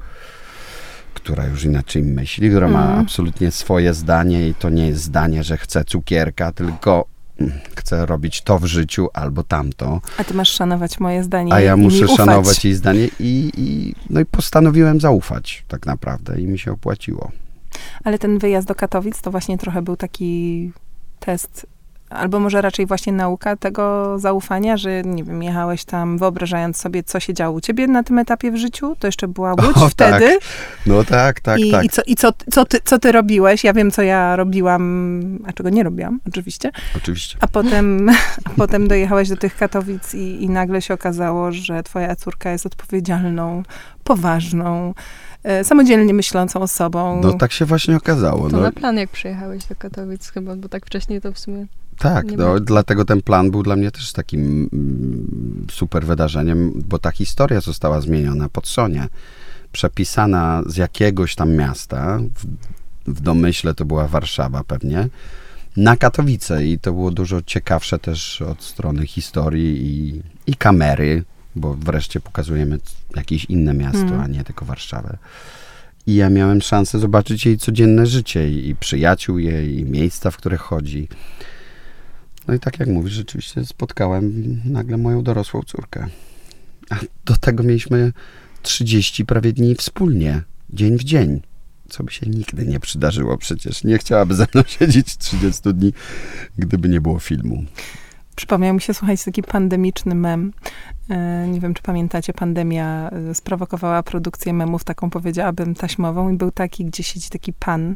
[1.13, 2.99] która już inaczej myśli, która ma Mhm.
[2.99, 7.05] absolutnie swoje zdanie i to nie jest zdanie, że chce cukierka, tylko
[7.75, 10.01] chce robić to w życiu albo tamto.
[10.17, 14.19] A ty masz szanować moje zdanie A ja muszę szanować jej zdanie i, i, no
[14.19, 17.31] i postanowiłem zaufać tak naprawdę i mi się opłaciło.
[18.03, 20.71] Ale ten wyjazd do Katowic to właśnie trochę był taki
[21.19, 21.67] test,
[22.09, 27.19] albo może raczej właśnie nauka tego zaufania, że nie wiem, jechałeś tam wyobrażając sobie, co
[27.19, 28.95] się działo u ciebie na tym etapie w życiu.
[28.99, 30.27] To jeszcze była Łódź O, wtedy.
[30.27, 30.39] tak.
[30.85, 31.85] No tak, tak, I, tak.
[31.85, 33.63] i, co, i co, co, ty, co ty robiłeś?
[33.63, 36.71] Ja wiem, co ja robiłam, a czego nie robiłam, oczywiście.
[36.97, 37.37] Oczywiście.
[37.41, 38.09] A potem,
[38.45, 42.65] a potem dojechałeś do tych Katowic i, i nagle się okazało, że twoja córka jest
[42.65, 43.63] odpowiedzialną,
[44.03, 44.93] poważną,
[45.43, 47.21] e, samodzielnie myślącą osobą.
[47.23, 48.49] No tak się właśnie okazało.
[48.49, 51.65] To No, na plan, jak przyjechałeś do Katowic chyba, bo tak wcześniej to w sumie...
[51.99, 57.11] tak, no, dlatego ten plan był dla mnie też takim mm, super wydarzeniem, bo ta
[57.11, 59.07] historia została zmieniona pod Sonię.
[59.71, 62.45] Przepisana z jakiegoś tam miasta, w,
[63.11, 65.09] w domyśle to była Warszawa pewnie,
[65.77, 71.23] na Katowice i to było dużo ciekawsze też od strony historii i, i kamery,
[71.55, 72.79] bo wreszcie pokazujemy
[73.15, 74.21] jakieś inne miasto, Mhm.
[74.21, 75.17] a nie tylko Warszawę.
[76.07, 80.37] I ja miałem szansę zobaczyć jej codzienne życie i, i przyjaciół jej, i miejsca, w
[80.37, 81.07] które chodzi.
[82.47, 84.33] No i tak jak mówisz, rzeczywiście spotkałem
[84.65, 86.07] nagle moją dorosłą córkę.
[86.89, 88.11] A do tego mieliśmy
[88.61, 91.41] 30 prawie dni wspólnie, dzień w dzień.
[91.89, 93.83] Co by się nigdy nie przydarzyło przecież.
[93.83, 95.93] Nie chciałaby ze mną siedzieć 30 dni,
[96.57, 97.63] gdyby nie było filmu.
[98.35, 100.53] Przypomniał mi się, słuchajcie, taki pandemiczny mem.
[101.09, 106.51] E, Nie wiem, czy pamiętacie, pandemia e, sprowokowała produkcję memów, taką powiedziałabym taśmową i był
[106.51, 107.95] taki, gdzie siedzi taki pan,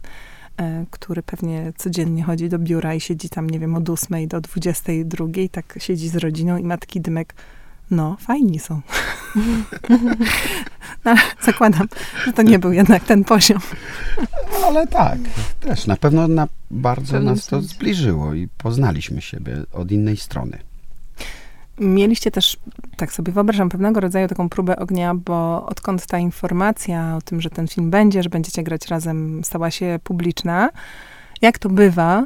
[0.92, 5.26] który pewnie codziennie chodzi do biura i siedzi tam, nie wiem, od 8 do 22,
[5.52, 7.34] tak siedzi z rodziną i matki dymek.
[7.92, 8.82] No, fajni są.
[11.06, 11.88] no, ale zakładam,
[12.26, 13.60] że to nie był jednak ten poziom.
[14.66, 15.20] Ale tak,
[15.60, 17.68] też na pewno na bardzo nas to sensie.
[17.68, 20.58] zbliżyło i poznaliśmy siebie od innej strony.
[21.80, 22.58] Mieliście też,
[22.98, 27.50] tak sobie wyobrażam, pewnego rodzaju taką próbę ognia, bo odkąd ta informacja o tym, że
[27.50, 30.70] ten film będzie, że będziecie grać razem, stała się publiczna,
[31.42, 32.26] jak to bywa,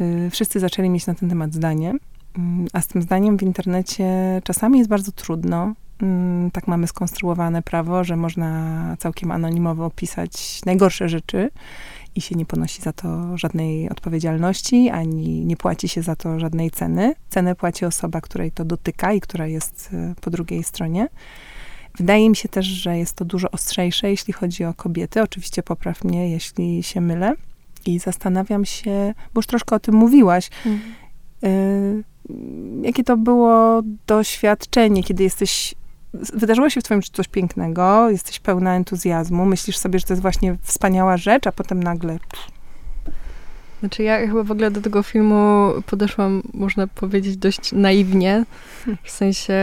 [0.00, 1.94] y, wszyscy zaczęli mieć na ten temat zdanie.
[2.38, 4.06] Mm, a z tym zdaniem w internecie
[4.44, 5.74] czasami jest bardzo trudno.
[6.02, 11.50] Mm, tak mamy skonstruowane prawo, że można całkiem anonimowo pisać najgorsze rzeczy
[12.14, 16.70] i się nie ponosi za to żadnej odpowiedzialności, ani nie płaci się za to żadnej
[16.70, 17.14] ceny.
[17.30, 21.08] Cenę płaci osoba, której to dotyka i która jest y, po drugiej stronie.
[21.98, 25.22] Wydaje mi się też, że jest to dużo ostrzejsze, jeśli chodzi o kobiety.
[25.22, 27.34] Oczywiście popraw mnie, jeśli się mylę.
[27.86, 30.94] I zastanawiam się, bo już troszkę o tym mówiłaś, mhm.
[31.44, 32.04] y,
[32.82, 35.74] jakie to było doświadczenie, kiedy jesteś
[36.14, 40.22] wydarzyło się w twoim życiu coś pięknego, jesteś pełna entuzjazmu, myślisz sobie, że to jest
[40.22, 42.18] właśnie wspaniała rzecz, a potem nagle...
[43.80, 48.44] Znaczy ja chyba w ogóle do tego filmu podeszłam, można powiedzieć, dość naiwnie.
[49.02, 49.54] W sensie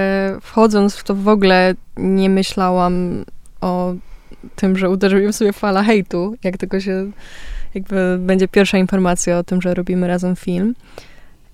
[0.42, 3.26] wchodząc w to w ogóle nie myślałam
[3.62, 3.94] o
[4.56, 7.12] tym, że uderzy mnie w sobie fala hejtu, jak tylko się
[7.74, 10.76] jakby będzie pierwsza informacja o tym, że robimy razem film.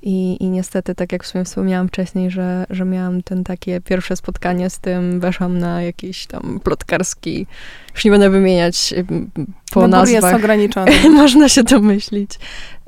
[0.01, 4.15] I, I niestety, tak jak w sumie wspomniałam wcześniej, że, że miałam ten takie pierwsze
[4.15, 7.47] spotkanie z tym, weszłam na jakiś tam plotkarski,
[7.93, 8.93] już nie będę wymieniać
[9.73, 10.23] po Wybór nazwach.
[10.23, 11.09] jest ograniczony.
[11.21, 12.31] Można się domyślić.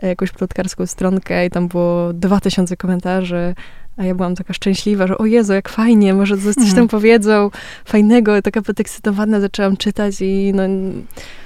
[0.01, 3.55] Jakąś plotkarską stronkę i tam było 2000 komentarzy,
[3.97, 6.87] a ja byłam taka szczęśliwa, że o Jezu, jak fajnie, może coś tam mhm.
[6.87, 7.51] powiedzą
[7.85, 8.41] fajnego.
[8.41, 10.63] Taka podekscytowana zaczęłam czytać i no,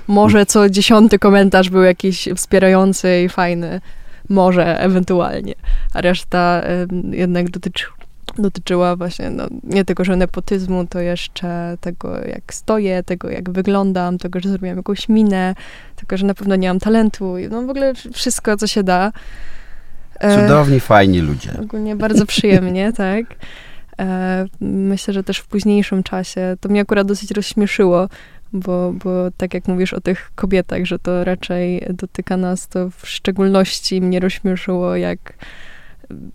[0.08, 3.82] może co dziesiąty komentarz był jakiś wspierający i fajny.
[4.30, 5.54] Może, ewentualnie.
[5.94, 6.62] A reszta
[7.12, 7.86] jednak dotyczy,
[8.38, 14.18] dotyczyła właśnie no, nie tego, że nepotyzmu, to jeszcze tego, jak stoję, tego, jak wyglądam,
[14.18, 15.56] tego, że zrobiłam jakąś minę,
[15.96, 17.36] tego, że na pewno nie mam talentu.
[17.50, 19.12] No w ogóle wszystko, co się da.
[20.20, 21.52] E, Cudowni, fajni ludzie.
[21.62, 23.26] Ogólnie bardzo przyjemnie, tak.
[24.00, 28.10] E, myślę, że też w późniejszym czasie to mnie akurat dosyć rozśmieszyło,
[28.54, 33.08] bo, bo tak jak mówisz o tych kobietach, że to raczej dotyka nas, to w
[33.08, 35.34] szczególności mnie rozśmieszyło, jak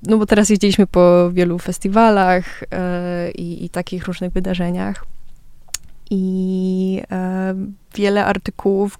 [0.02, 5.04] no bo teraz jeździliśmy po wielu festiwalach e, i, i, takich różnych wydarzeniach
[6.11, 7.54] i e,
[7.94, 8.98] wiele artykułów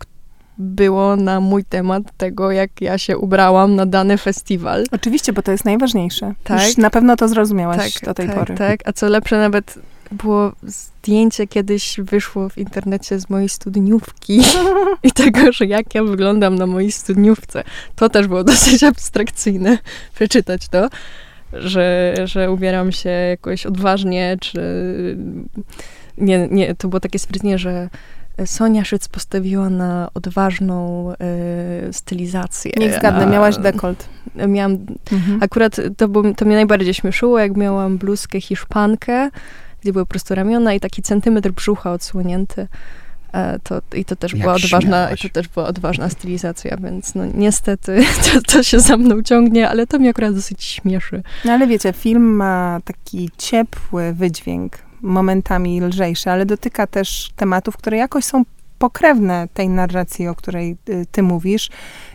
[0.59, 4.85] było na mój temat tego, jak ja się ubrałam na dany festiwal.
[4.92, 6.35] Oczywiście, bo to jest najważniejsze.
[6.44, 6.66] Tak.
[6.66, 8.54] Już na pewno to zrozumiałaś tak, do tej tak, pory.
[8.54, 9.78] Tak, a co lepsze, nawet
[10.11, 14.40] było zdjęcie kiedyś wyszło w internecie z mojej studniówki
[15.03, 17.64] i tego, że jak ja wyglądam na mojej studniówce.
[17.97, 19.79] To też było dosyć abstrakcyjne,
[20.14, 20.88] przeczytać to,
[21.53, 24.61] że, że ubieram się jakoś odważnie, czy...
[26.18, 27.88] Nie, nie, to było takie stwierdzenie, że
[28.47, 32.73] Sonia Szyc postawiła na odważną y, stylizację.
[32.77, 34.09] Niech zgadnę, miałaś dekolt.
[34.49, 34.79] Miałam,
[35.12, 35.42] mhm.
[35.42, 39.31] akurat to, to mnie najbardziej śmieszyło, jak miałam bluzkę hiszpankę,
[39.82, 42.68] gdzie były po prostu ramiona i taki centymetr brzucha odsłonięty.
[43.32, 48.04] E, to, I to też była odważna, to też była odważna stylizacja, więc no niestety
[48.24, 51.22] to, to się za mną ciągnie, ale to mnie akurat dosyć śmieszy.
[51.44, 57.96] No ale wiecie, film ma taki ciepły wydźwięk, momentami lżejszy, ale dotyka też tematów, które
[57.96, 58.44] jakoś są
[58.78, 61.70] pokrewne tej narracji, o której y, ty mówisz.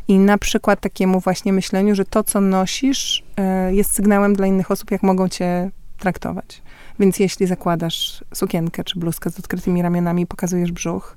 [0.08, 3.24] I na przykład takiemu właśnie myśleniu, że to, co nosisz,
[3.70, 6.62] y, jest sygnałem dla innych osób, jak mogą cię traktować.
[7.00, 11.16] Więc jeśli zakładasz sukienkę czy bluzkę z odkrytymi ramionami i pokazujesz brzuch,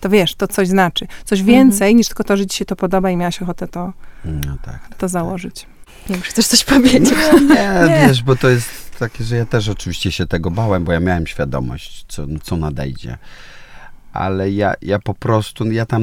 [0.00, 1.06] to wiesz, to coś znaczy.
[1.24, 1.58] Coś mhm.
[1.58, 1.96] więcej mhm.
[1.96, 3.92] niż tylko to, że ci się to podoba i miałaś ochotę to,
[4.24, 5.10] no tak, to tak.
[5.10, 5.66] założyć.
[6.08, 7.14] Nie wiem, czy chcesz coś powiedzieć?
[7.48, 10.92] Nie, nie, wiesz, bo to jest takie, że ja też oczywiście się tego bałem, bo
[10.92, 13.18] ja miałem świadomość, co, co nadejdzie.
[14.12, 16.02] Ale ja, ja po prostu, ja tam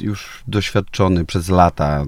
[0.00, 2.04] już doświadczony przez lata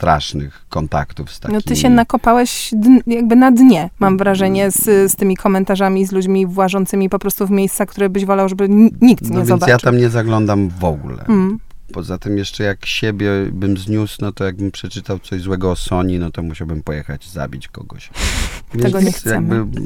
[0.00, 1.56] strasznych kontaktów z takimi...
[1.56, 2.70] No ty się nakopałeś
[3.06, 7.50] jakby na dnie, mam wrażenie, z, z tymi komentarzami, z ludźmi włażącymi po prostu w
[7.50, 8.68] miejsca, które byś wolał, żeby
[9.00, 9.68] nikt no nie więc zobaczył.
[9.68, 11.24] ja tam nie zaglądam w ogóle.
[11.28, 11.58] Mm.
[11.92, 16.18] Poza tym jeszcze jak siebie bym zniósł, no to jakbym przeczytał coś złego o Sony,
[16.18, 18.10] no to musiałbym pojechać zabić kogoś.
[18.82, 19.56] Tego nie chcemy.
[19.56, 19.80] Jakby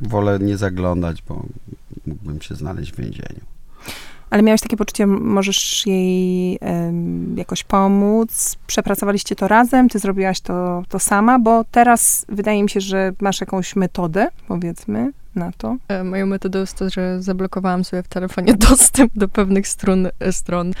[0.00, 1.46] wolę nie zaglądać, bo
[2.06, 3.40] mógłbym się znaleźć w więzieniu.
[4.30, 8.56] Ale miałeś takie poczucie, możesz jej um, jakoś pomóc?
[8.66, 9.88] Przepracowaliście to razem?
[9.88, 11.38] Ty zrobiłaś to, to sama?
[11.38, 15.76] Bo teraz wydaje mi się, że masz jakąś metodę, powiedzmy, na to.
[15.88, 20.32] E, moją metodą jest to, że zablokowałam sobie w telefonie dostęp do pewnych stron, e,
[20.32, 20.72] stron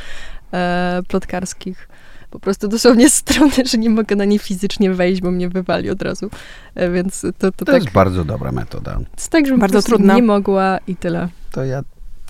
[0.52, 1.88] e, plotkarskich.
[2.30, 6.02] Po prostu dosłownie strony, że nie mogę na nie fizycznie wejść, bo mnie wywali od
[6.02, 6.30] razu.
[6.74, 8.94] E, więc to, to, to tak, jest bardzo dobra metoda.
[8.94, 10.14] To jest tak, że bardzo trudna.
[10.14, 11.28] nie mogła i tyle.
[11.52, 11.82] To ja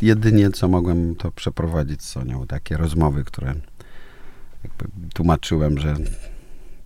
[0.03, 3.55] jedynie co mogłem to przeprowadzić z Sonią, takie rozmowy, które
[5.15, 5.97] tłumaczyłem, że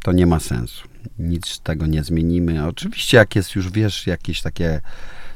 [0.02, 0.88] to nie ma sensu.
[1.18, 2.66] Nic z tego nie zmienimy.
[2.66, 4.80] Oczywiście, jak jest już, wiesz, jakieś takie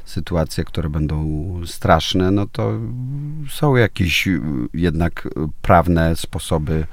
[0.05, 1.25] sytuacje, które będą
[1.65, 2.79] straszne, no to
[3.49, 4.41] są jakieś y,
[4.73, 5.27] jednak
[5.61, 6.85] prawne sposoby,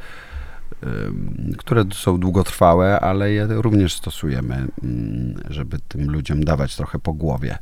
[1.59, 7.59] które są długotrwałe, ale je również stosujemy, mm, żeby tym ludziom dawać trochę po głowie.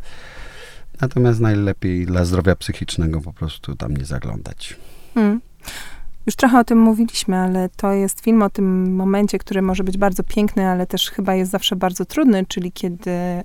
[1.00, 4.76] Natomiast najlepiej dla zdrowia psychicznego po prostu tam nie zaglądać.
[5.14, 5.40] Hmm.
[6.26, 9.98] Już trochę o tym mówiliśmy, ale to jest film o tym momencie, który może być
[9.98, 13.44] bardzo piękny, ale też chyba jest zawsze bardzo trudny, czyli kiedy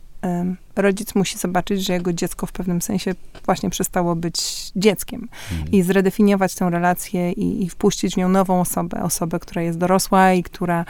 [0.76, 5.72] rodzic musi zobaczyć, że jego dziecko w pewnym sensie właśnie przestało być dzieckiem mhm.
[5.72, 10.34] i zredefiniować tę relację i, i, wpuścić w nią nową osobę, osobę, która jest dorosła
[10.34, 10.86] i która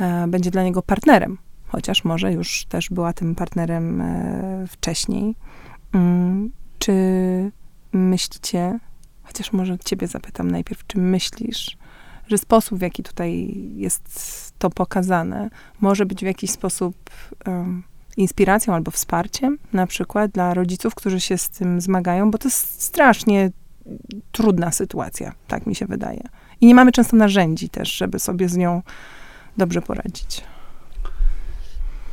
[0.00, 5.34] e, będzie dla niego partnerem, chociaż może już też była tym partnerem e, wcześniej.
[5.92, 6.92] Mm, czy
[7.92, 8.78] myślicie,
[9.22, 11.76] chociaż może ciebie zapytam najpierw, czy myślisz,
[12.28, 15.50] że sposób, w jaki tutaj jest to pokazane,
[15.80, 16.96] może być w jakiś sposób
[17.46, 17.82] um,
[18.16, 22.82] inspiracją albo wsparciem, na przykład dla rodziców, którzy się z tym zmagają, bo to jest
[22.82, 23.50] strasznie
[24.32, 26.22] trudna sytuacja, tak mi się wydaje.
[26.60, 28.82] I nie mamy często narzędzi też, żeby sobie z nią
[29.56, 30.44] dobrze poradzić.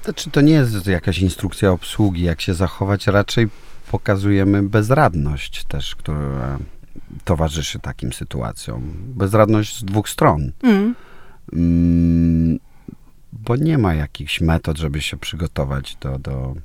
[0.03, 3.47] Znaczy, to nie jest jakaś instrukcja obsługi, jak się zachować, raczej
[3.91, 6.59] pokazujemy bezradność też, która
[7.25, 8.93] towarzyszy takim sytuacjom.
[9.15, 10.51] Bezradność z dwóch stron.
[10.63, 10.95] Mm.
[11.53, 12.59] Mm,
[13.33, 16.55] bo nie ma jakichś metod, żeby się przygotować do, do,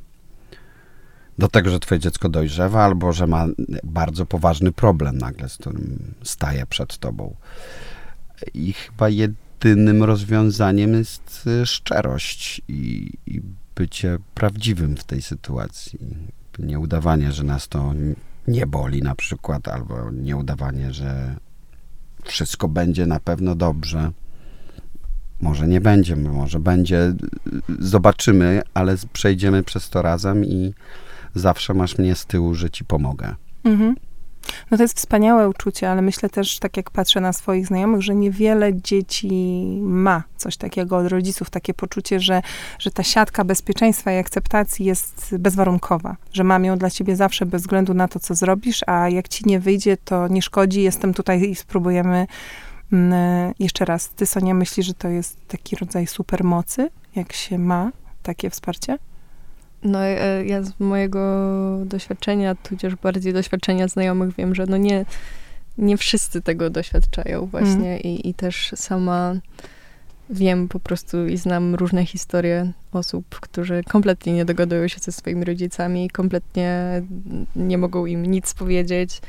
[1.38, 3.46] do tego, że twoje dziecko dojrzewa, albo że ma
[3.84, 7.36] bardzo poważny problem nagle, z którym staje przed tobą.
[8.54, 13.42] I chyba jedynym rozwiązaniem jest y, szczerość i, i
[13.76, 15.98] bycie prawdziwym w tej sytuacji.
[16.58, 17.94] Nie udawanie, że nas to
[18.48, 21.36] nie boli na przykład, albo nie udawanie, że
[22.24, 24.10] wszystko będzie na pewno dobrze.
[25.40, 27.14] Może nie będzie, może będzie,
[27.78, 30.74] zobaczymy, ale przejdziemy przez to razem i
[31.34, 33.34] zawsze masz mnie z tyłu, że ci pomogę.
[33.64, 33.94] Mhm.
[34.70, 38.14] No to jest wspaniałe uczucie, ale myślę też, tak jak patrzę na swoich znajomych, że
[38.14, 39.30] niewiele dzieci
[39.82, 42.42] ma coś takiego od rodziców, takie poczucie, że,
[42.78, 47.62] że ta siatka bezpieczeństwa i akceptacji jest bezwarunkowa, że mam ją dla ciebie zawsze bez
[47.62, 51.50] względu na to, co zrobisz, a jak ci nie wyjdzie, to nie szkodzi, jestem tutaj
[51.50, 52.26] i spróbujemy
[52.92, 54.08] mm, jeszcze raz.
[54.08, 57.90] Ty, Sonia, myślisz, że to jest taki rodzaj supermocy, jak się ma
[58.22, 58.98] takie wsparcie?
[59.84, 61.20] No e, ja z mojego
[61.84, 65.04] doświadczenia, tudzież bardziej doświadczenia znajomych wiem, że no nie,
[65.78, 68.00] nie wszyscy tego doświadczają właśnie mm.
[68.00, 69.34] i, i też sama
[70.30, 75.44] wiem po prostu i znam różne historie osób, którzy kompletnie nie dogadują się ze swoimi
[75.44, 77.02] rodzicami, kompletnie
[77.56, 79.20] nie mogą im nic powiedzieć,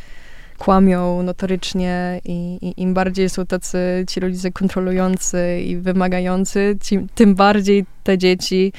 [0.58, 7.36] kłamią notorycznie i, i im bardziej są tacy ci rodzice kontrolujący i wymagający, ci, tym
[7.36, 8.74] bardziej te dzieci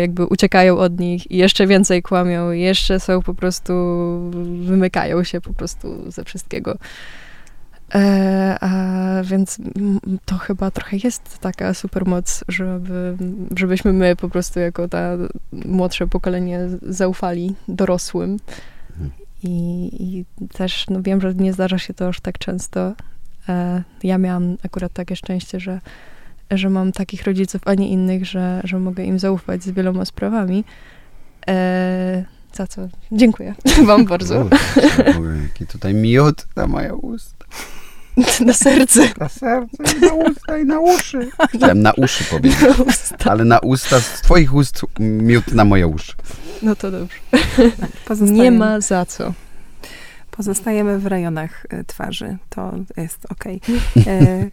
[0.00, 3.72] jakby uciekają od nich i jeszcze więcej kłamią, i jeszcze są po prostu,
[4.64, 6.78] wymykają się po prostu ze wszystkiego.
[7.94, 9.58] E, a więc
[10.24, 13.16] to chyba trochę jest taka supermoc, żeby,
[13.56, 15.10] żebyśmy my po prostu jako ta
[15.52, 18.36] młodsze pokolenie zaufali dorosłym.
[18.90, 19.10] Mhm.
[19.42, 22.92] I, I, też no wiem, że nie zdarza się to aż tak często.
[23.48, 25.80] E, ja miałam akurat takie szczęście, że
[26.58, 30.64] że mam takich rodziców, a nie innych, że, że mogę im zaufać z wieloma sprawami.
[31.48, 33.54] E, za co dziękuję
[33.86, 34.48] wam bardzo.
[35.42, 37.44] jaki tutaj miód na moje usta.
[38.46, 39.08] Na serce.
[39.20, 41.30] Na serce i na usta i na uszy.
[41.54, 42.60] Chciałem na uszy powiedzieć,
[43.24, 46.12] na ale na usta, z twoich ust miód na moje uszy.
[46.62, 47.16] No to dobrze.
[48.20, 49.32] Nie ma za co.
[50.30, 52.36] Pozostajemy w rejonach e, twarzy.
[52.48, 53.60] To jest okej.
[54.00, 54.50] Okay.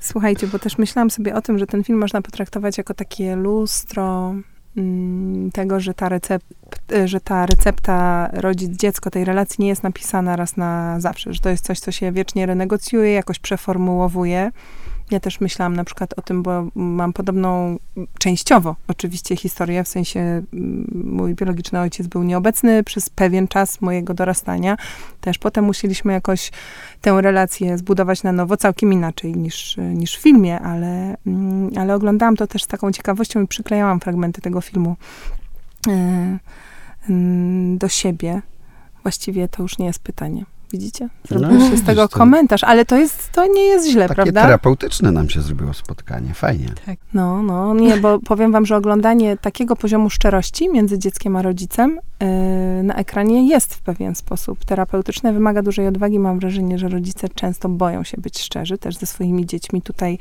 [0.00, 4.34] Słuchajcie, bo też myślałam sobie o tym, że ten film można potraktować jako takie lustro
[4.76, 6.46] mm, tego, że ta, recept,
[7.04, 11.64] że ta recepta rodzic-dziecko tej relacji nie jest napisana raz na zawsze, że to jest
[11.64, 14.50] coś, co się wiecznie renegocjuje, jakoś przeformułowuje.
[15.10, 17.78] Ja też myślałam na przykład o tym, bo mam podobną,
[18.18, 20.44] częściowo oczywiście historię, w sensie mm,
[21.04, 24.76] mój biologiczny ojciec był nieobecny przez pewien czas mojego dorastania.
[25.20, 26.50] Też potem musieliśmy jakoś
[27.00, 32.36] tę relację zbudować na nowo, całkiem inaczej niż, niż w filmie, ale, mm, ale oglądałam
[32.36, 34.96] to też z taką ciekawością i przyklejałam fragmenty tego filmu
[35.88, 36.38] e,
[37.08, 38.42] mm, do siebie.
[39.02, 40.44] Właściwie to już nie jest pytanie.
[40.72, 41.08] Widzicie?
[41.28, 44.42] Zrobił no, się z tego komentarz, ale to jest, to nie jest źle, Takie prawda?
[44.42, 46.68] terapeutyczne nam się zrobiło spotkanie, fajnie.
[46.86, 46.98] Tak.
[47.14, 52.00] No, no, nie, bo powiem wam, że oglądanie takiego poziomu szczerości między dzieckiem a rodzicem
[52.20, 56.18] yy, na ekranie jest w pewien sposób terapeutyczne, wymaga dużej odwagi.
[56.18, 59.82] Mam wrażenie, że rodzice często boją się być szczerzy też ze swoimi dziećmi.
[59.82, 60.18] Tutaj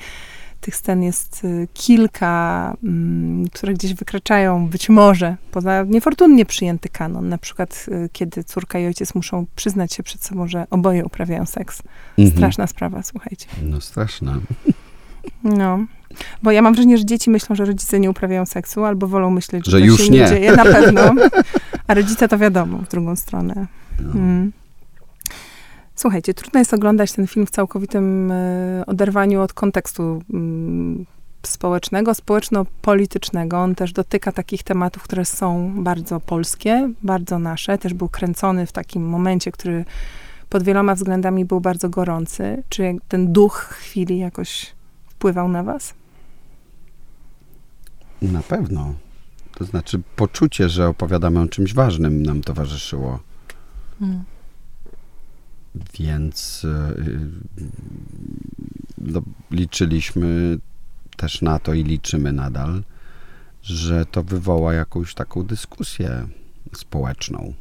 [0.61, 7.29] tych scen jest y, kilka, mm, które gdzieś wykraczają być może poza niefortunnie przyjęty kanon.
[7.29, 11.45] Na przykład, y, kiedy córka i ojciec muszą przyznać się przed sobą, że oboje uprawiają
[11.45, 11.81] seks.
[12.17, 12.37] Mhm.
[12.37, 13.45] Straszna sprawa, słuchajcie.
[13.63, 14.39] No straszna.
[15.43, 15.79] No.
[16.43, 19.65] Bo ja mam wrażenie, że dzieci myślą, że rodzice nie uprawiają seksu, albo wolą myśleć,
[19.65, 20.19] że, Że to już się nie.
[20.19, 20.27] nie.
[20.27, 20.51] dzieje.
[20.55, 21.13] Na pewno.
[21.87, 23.67] A rodzice to wiadomo, w drugą stronę.
[23.99, 24.11] No.
[24.11, 24.51] Mm.
[25.97, 31.05] Słuchajcie, trudno jest oglądać ten film w całkowitym e, oderwaniu od kontekstu mm,
[31.43, 33.57] społecznego, społeczno-politycznego.
[33.57, 37.77] On też dotyka takich tematów, które są bardzo polskie, bardzo nasze.
[37.77, 39.85] Też był kręcony w takim momencie, który
[40.49, 42.63] pod wieloma względami był bardzo gorący.
[42.69, 44.75] Czy ten duch chwili jakoś
[45.09, 45.93] wpływał na was?
[48.21, 48.93] Na pewno.
[49.55, 53.19] To znaczy poczucie, że opowiadamy o czymś ważnym nam towarzyszyło.
[54.01, 54.23] Mm.
[55.99, 56.69] Więc y,
[58.97, 59.21] no,
[59.51, 60.57] liczyliśmy
[61.17, 62.83] też na to i liczymy nadal,
[63.61, 66.27] że to wywoła jakąś taką dyskusję
[66.75, 67.53] społeczną.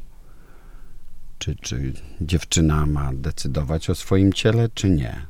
[1.39, 5.25] Czy, czy dziewczyna ma decydować o swoim ciele, czy nie?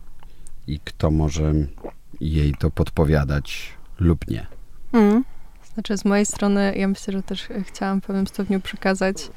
[0.67, 1.53] I kto może
[2.19, 4.47] jej to podpowiadać lub nie.
[4.93, 5.23] Mm.
[5.73, 9.29] Znaczy z mojej strony, ja myślę, że też chciałam w pewnym stopniu przekazać,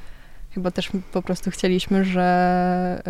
[0.54, 3.02] chyba też po prostu chcieliśmy, że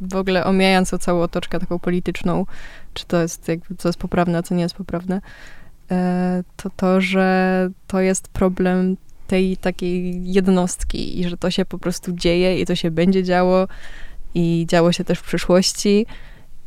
[0.00, 2.46] w ogóle omijając o całą otoczkę taką polityczną,
[2.94, 5.20] czy to jest jakby, co jest poprawne, a co nie jest poprawne,
[5.90, 8.96] e, to to, że to jest problem
[9.26, 13.68] tej takiej jednostki i że to się po prostu dzieje i to się będzie działo
[14.34, 16.06] i działo się też w przyszłości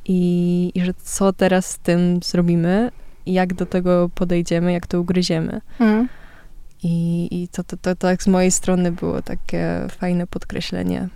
[0.06, 2.92] i, i że co teraz z tym zrobimy,
[3.26, 5.62] jak do tego podejdziemy, jak to ugryziemy.
[5.80, 6.08] Mm.
[6.84, 11.09] I, i to, to, to tak z mojej strony było takie fajne podkreślenie.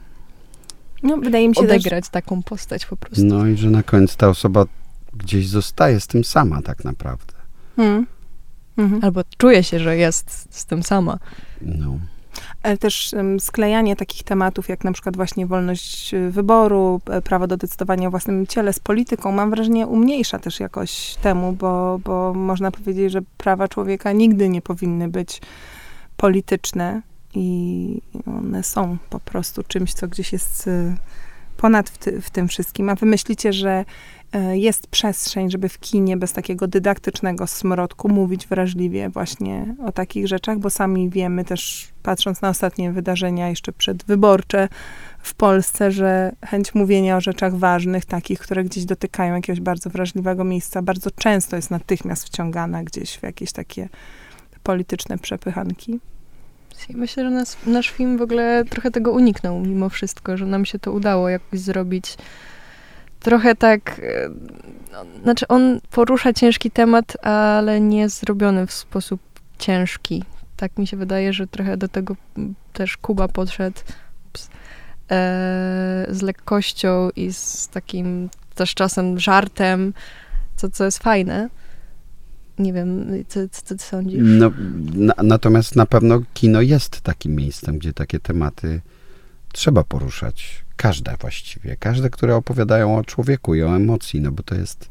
[1.03, 3.26] No, wydaje mi się też, Odegrać taką postać po prostu.
[3.26, 4.66] No i że na koniec ta osoba
[5.14, 7.34] gdzieś zostaje z tym sama tak naprawdę.
[7.78, 8.07] Mm.
[8.78, 9.03] Mhm.
[9.03, 11.20] Albo czuje się, że jest z tym sama.
[11.61, 11.99] No.
[12.64, 17.58] Ale też sklejanie takich tematów, jak na przykład właśnie wolność y, wyboru, e, prawo do
[17.58, 22.72] decydowania o własnym ciele z polityką, mam wrażenie, umniejsza też jakoś temu, bo, bo można
[22.72, 25.41] powiedzieć, że prawa człowieka nigdy nie powinny być
[26.18, 27.02] polityczne
[27.34, 30.70] i one są po prostu czymś, co gdzieś jest
[31.58, 32.89] ponad w, ty, w tym wszystkim.
[32.89, 33.86] A wy myślicie, że e,
[34.54, 40.60] jest przestrzeń, żeby w kinie bez takiego dydaktycznego smrodku mówić wrażliwie właśnie o takich rzeczach,
[40.60, 44.70] bo sami wiemy też, patrząc na ostatnie wydarzenia jeszcze przedwyborcze
[45.20, 50.44] w Polsce, że chęć mówienia o rzeczach ważnych, takich, które gdzieś dotykają jakiegoś bardzo wrażliwego
[50.44, 53.90] miejsca, bardzo często jest natychmiast wciągana gdzieś w jakieś takie
[54.64, 56.00] polityczne przepychanki.
[56.90, 60.80] Myślę, że nas, nasz film w ogóle trochę tego uniknął mimo wszystko, że nam się
[60.80, 62.18] to udało jakoś zrobić.
[63.24, 64.30] Trochę tak, e,
[64.92, 69.22] no, znaczy on porusza ciężki temat, ale nie zrobiony w sposób
[69.60, 70.24] ciężki.
[70.58, 72.16] Tak mi się wydaje, że trochę do tego
[72.74, 73.80] też Kuba podszedł
[75.12, 79.94] e, z lekkością i z takim też czasem żartem,
[80.56, 81.50] co, co jest fajne.
[82.60, 84.22] Nie wiem, co, co, co ty sądzisz?
[84.24, 84.52] No,
[84.94, 88.82] na, natomiast na pewno kino jest takim miejscem, gdzie takie tematy
[89.54, 90.64] trzeba poruszać.
[90.76, 91.78] Każde właściwie.
[91.78, 94.89] Każde, które opowiadają o człowieku i o emocji, no bo to jest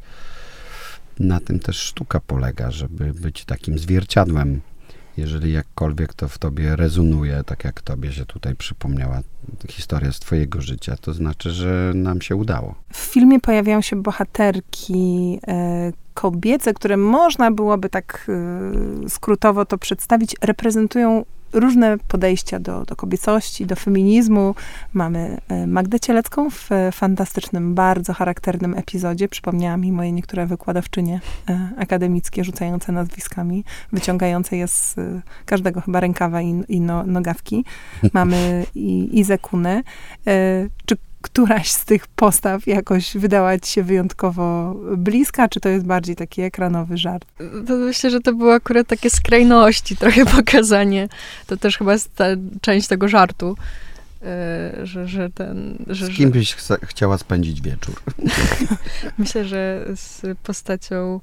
[1.19, 4.61] na tym też sztuka polega, żeby być takim zwierciadłem.
[5.17, 9.21] Jeżeli jakkolwiek to w tobie rezonuje, tak jak tobie się tutaj przypomniała
[9.69, 12.75] historia z twojego życia, to znaczy, że nam się udało.
[12.93, 18.27] W filmie pojawiają się bohaterki e, kobiece, które można byłoby tak
[19.05, 24.55] e, skrótowo to przedstawić, reprezentują różne podejścia do, do kobiecości, do feminizmu.
[24.93, 29.27] Mamy e, Magdę Cielecką w e, fantastycznym, bardzo charakternym epizodzie.
[29.27, 34.95] Przypomniała mi moje niektóre wykładowczynie e, akademickie, rzucające nazwiskami, wyciągające je z
[35.45, 37.65] każdego chyba rękawa i, i no, nogawki.
[38.13, 39.83] Mamy i, Izę Kunę.
[40.27, 45.85] E, czy któraś z tych postaw jakoś wydała ci się wyjątkowo bliska, czy to jest
[45.85, 47.25] bardziej taki ekranowy żart?
[47.67, 51.07] To myślę, że to było akurat takie skrajności, trochę pokazanie.
[51.47, 52.25] To też chyba jest ta
[52.61, 53.55] część tego żartu,
[54.21, 55.85] e, że, że ten...
[55.87, 57.95] Że, Z kim byś chce, chciała spędzić wieczór?
[59.17, 61.19] myślę, że z postacią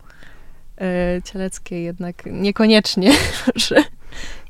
[0.80, 3.12] e, Cieleckiej jednak niekoniecznie,
[3.68, 3.84] że...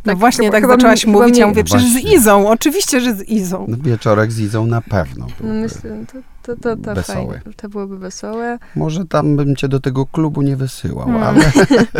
[0.04, 2.14] No tak właśnie, chyba- tak zaczęłaś mówić, chyba ja mówię, No przecież z właśnie.
[2.14, 3.66] Izą, oczywiście, że z Izą.
[3.68, 7.34] No, wieczorek z Izą na pewno No myślę, to, to, to, to Wesoły.
[7.38, 7.54] fajne.
[7.56, 8.58] To byłoby wesołe.
[8.76, 11.22] Może tam bym cię do tego klubu nie wysyłał, Hmm.
[11.22, 11.52] ale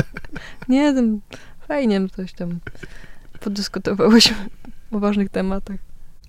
[0.68, 1.20] Nie, tam
[1.68, 2.59] fajnie coś tam
[3.40, 4.36] podyskutowałyśmy
[4.92, 5.76] o ważnych tematach.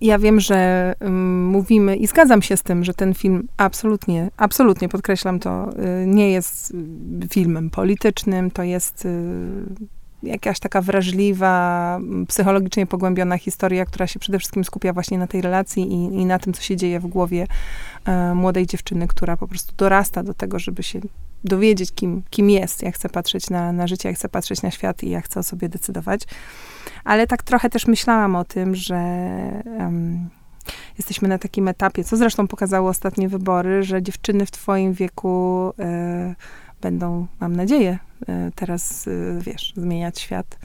[0.02, 4.90] Ja wiem, że um, mówimy i zgadzam się z tym, że ten film absolutnie, absolutnie
[4.90, 5.70] podkreślam to,
[6.04, 9.10] y, nie jest y, filmem politycznym, to jest y,
[10.24, 15.84] jakaś taka wrażliwa, psychologicznie pogłębiona historia, która się przede wszystkim skupia właśnie na tej relacji
[15.94, 17.48] i, i na tym, co się dzieje w głowie
[18.06, 21.00] e, młodej dziewczyny, która po prostu dorasta do tego, żeby się
[21.44, 22.84] dowiedzieć, kim, kim jest.
[22.84, 25.44] Ja chcę patrzeć na, na życie, ja chcę patrzeć na świat i ja chcę o
[25.44, 26.22] sobie decydować.
[27.04, 28.96] Ale tak trochę też myślałam o tym, że
[29.80, 30.30] um,
[30.98, 36.36] jesteśmy na takim etapie, co zresztą pokazały ostatnie wybory, że dziewczyny w twoim wieku e,
[36.82, 38.00] będą, mam nadzieję,
[38.56, 39.12] teraz, e,
[39.42, 40.60] wiesz, zmieniać świat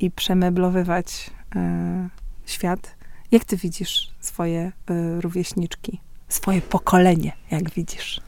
[0.00, 2.08] i przemeblowywać e,
[2.46, 2.94] świat.
[3.30, 4.72] Jak ty widzisz swoje
[5.20, 8.20] rówieśniczki, swoje pokolenie, jak widzisz?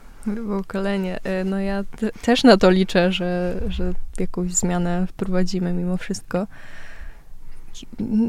[0.49, 1.21] Pokolenie.
[1.45, 1.85] No ja
[2.23, 6.47] też na to liczę, że, że jakąś zmianę wprowadzimy mimo wszystko.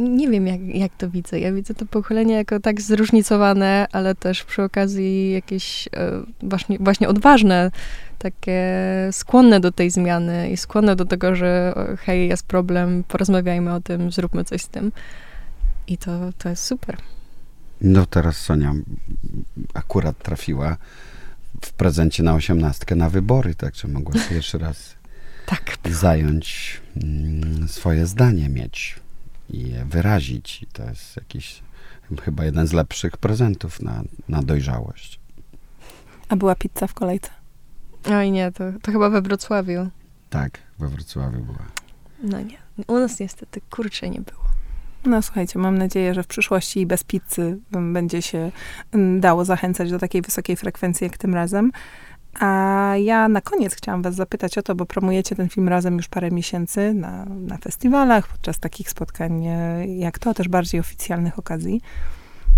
[0.09, 1.39] Nie wiem, jak, jak to widzę.
[1.39, 5.89] Ja widzę to pokolenie jako tak zróżnicowane, ale też przy okazji jakieś
[6.43, 7.71] właśnie, właśnie odważne
[8.19, 8.61] takie
[9.11, 14.11] skłonne do tej zmiany i skłonne do tego, że hej, jest problem, porozmawiajmy o tym,
[14.11, 14.91] zróbmy coś z tym.
[15.87, 16.97] I to, to jest super.
[17.81, 18.73] No teraz Sonia
[19.73, 20.77] akurat trafiła
[21.61, 24.95] w prezencie na osiemnastkę na wybory, także mogła pierwszy raz
[25.45, 25.77] tak.
[25.89, 28.99] zająć mm, swoje zdanie, mieć
[29.53, 30.63] i je wyrazić.
[30.63, 31.63] I to jest jakiś
[32.21, 35.19] chyba jeden z lepszych prezentów na, na dojrzałość.
[36.29, 37.29] A była pizza w kolejce?
[38.11, 39.89] Oj nie, to, to chyba we Wrocławiu.
[40.29, 41.65] Tak, we Wrocławiu była.
[42.23, 44.41] No nie, u nas niestety kurczę nie było.
[45.05, 48.51] No słuchajcie, mam nadzieję, że w przyszłości i bez pizzy będzie się
[49.19, 51.71] dało zachęcać do takiej wysokiej frekwencji jak tym razem.
[52.39, 56.07] A ja na koniec chciałam was zapytać o to, bo promujecie ten film razem już
[56.07, 61.81] parę miesięcy na, na festiwalach, podczas takich spotkań e, jak to, też bardziej oficjalnych okazji.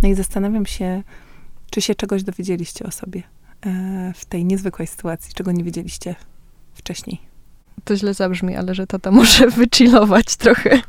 [0.03, 1.03] No i zastanawiam się,
[1.69, 3.23] czy się czegoś dowiedzieliście o sobie.
[3.65, 6.15] E, w tej niezwykłej sytuacji, czego nie wiedzieliście
[6.73, 7.21] wcześniej?
[7.83, 10.81] To źle zabrzmi, ale że tata może wychillować trochę.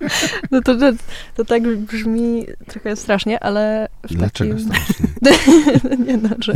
[0.50, 0.92] No to, to,
[1.36, 3.88] to tak brzmi trochę strasznie, ale...
[4.02, 4.66] Dlaczego takim...
[4.66, 5.06] strasznie?
[6.06, 6.52] nie no, że...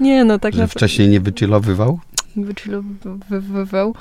[0.00, 2.00] Nie no, tak Że wcześniej nie wychillowywał?
[2.36, 3.94] Wychillowywał.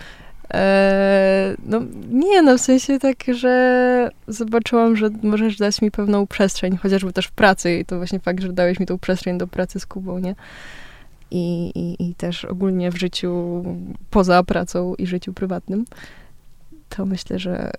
[0.53, 1.81] Eee, no
[2.11, 7.25] nie, no w sensie tak, że zobaczyłam, że możesz dać mi pewną przestrzeń, chociażby też
[7.25, 10.19] w pracy i to właśnie fakt, że dałeś mi tą przestrzeń do pracy z Kubą,
[10.19, 10.35] nie?
[11.31, 13.63] I, i, i też ogólnie w życiu
[14.09, 15.85] poza pracą i życiu prywatnym,
[16.95, 17.71] to myślę, że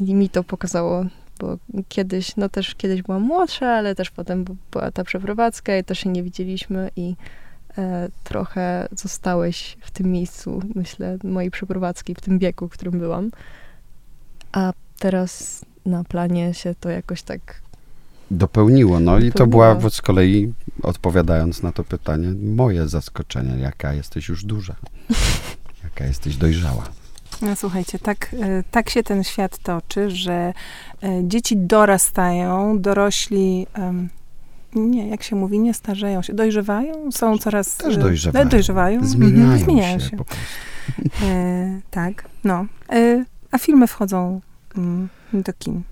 [0.00, 1.04] mi to pokazało,
[1.40, 1.58] bo
[1.88, 6.10] kiedyś, no też kiedyś byłam młodsza, ale też potem była ta przeprowadzka i też się
[6.10, 7.14] nie widzieliśmy i
[7.78, 13.30] e, trochę zostałeś w tym miejscu, myślę, mojej przeprowadzki, w tym wieku, w którym byłam.
[14.52, 17.60] A teraz na planie się to jakoś tak
[18.30, 19.00] dopełniło.
[19.00, 19.30] No dopełniło.
[19.30, 24.76] i to była z kolei, odpowiadając na to pytanie, moje zaskoczenie, jaka jesteś już duża,
[25.84, 26.84] jaka jesteś dojrzała.
[27.42, 30.52] No słuchajcie, tak, e, tak się ten świat toczy, że e,
[31.22, 33.66] dzieci dorastają, dorośli
[34.76, 37.76] nie, jak się mówi, nie starzeją się, dojrzewają, są coraz...
[37.76, 38.48] Też e, dojrzewają.
[38.48, 39.06] dojrzewają.
[39.06, 40.08] Zmieniają, mhm, zmieniają się.
[40.08, 40.16] się.
[41.22, 42.66] E, tak, no.
[42.92, 44.40] E, a filmy wchodzą
[44.76, 45.82] mm, do kin.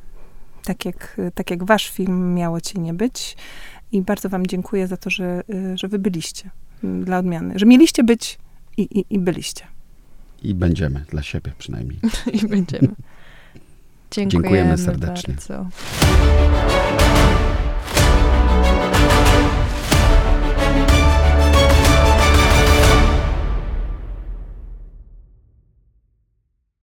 [0.65, 3.37] Tak jak, tak jak wasz film miało cię nie być.
[3.93, 5.43] I bardzo wam dziękuję za to, że,
[5.75, 6.51] że wy byliście
[6.85, 7.59] mm, dla odmiany.
[7.59, 8.39] Że mieliście być
[8.77, 9.74] i, i, i byliście.
[10.45, 11.99] I będziemy, dla siebie przynajmniej.
[12.43, 12.89] I będziemy.
[14.11, 15.35] Dziękujemy, Dziękujemy serdecznie.
[15.35, 16.74] Bardzo.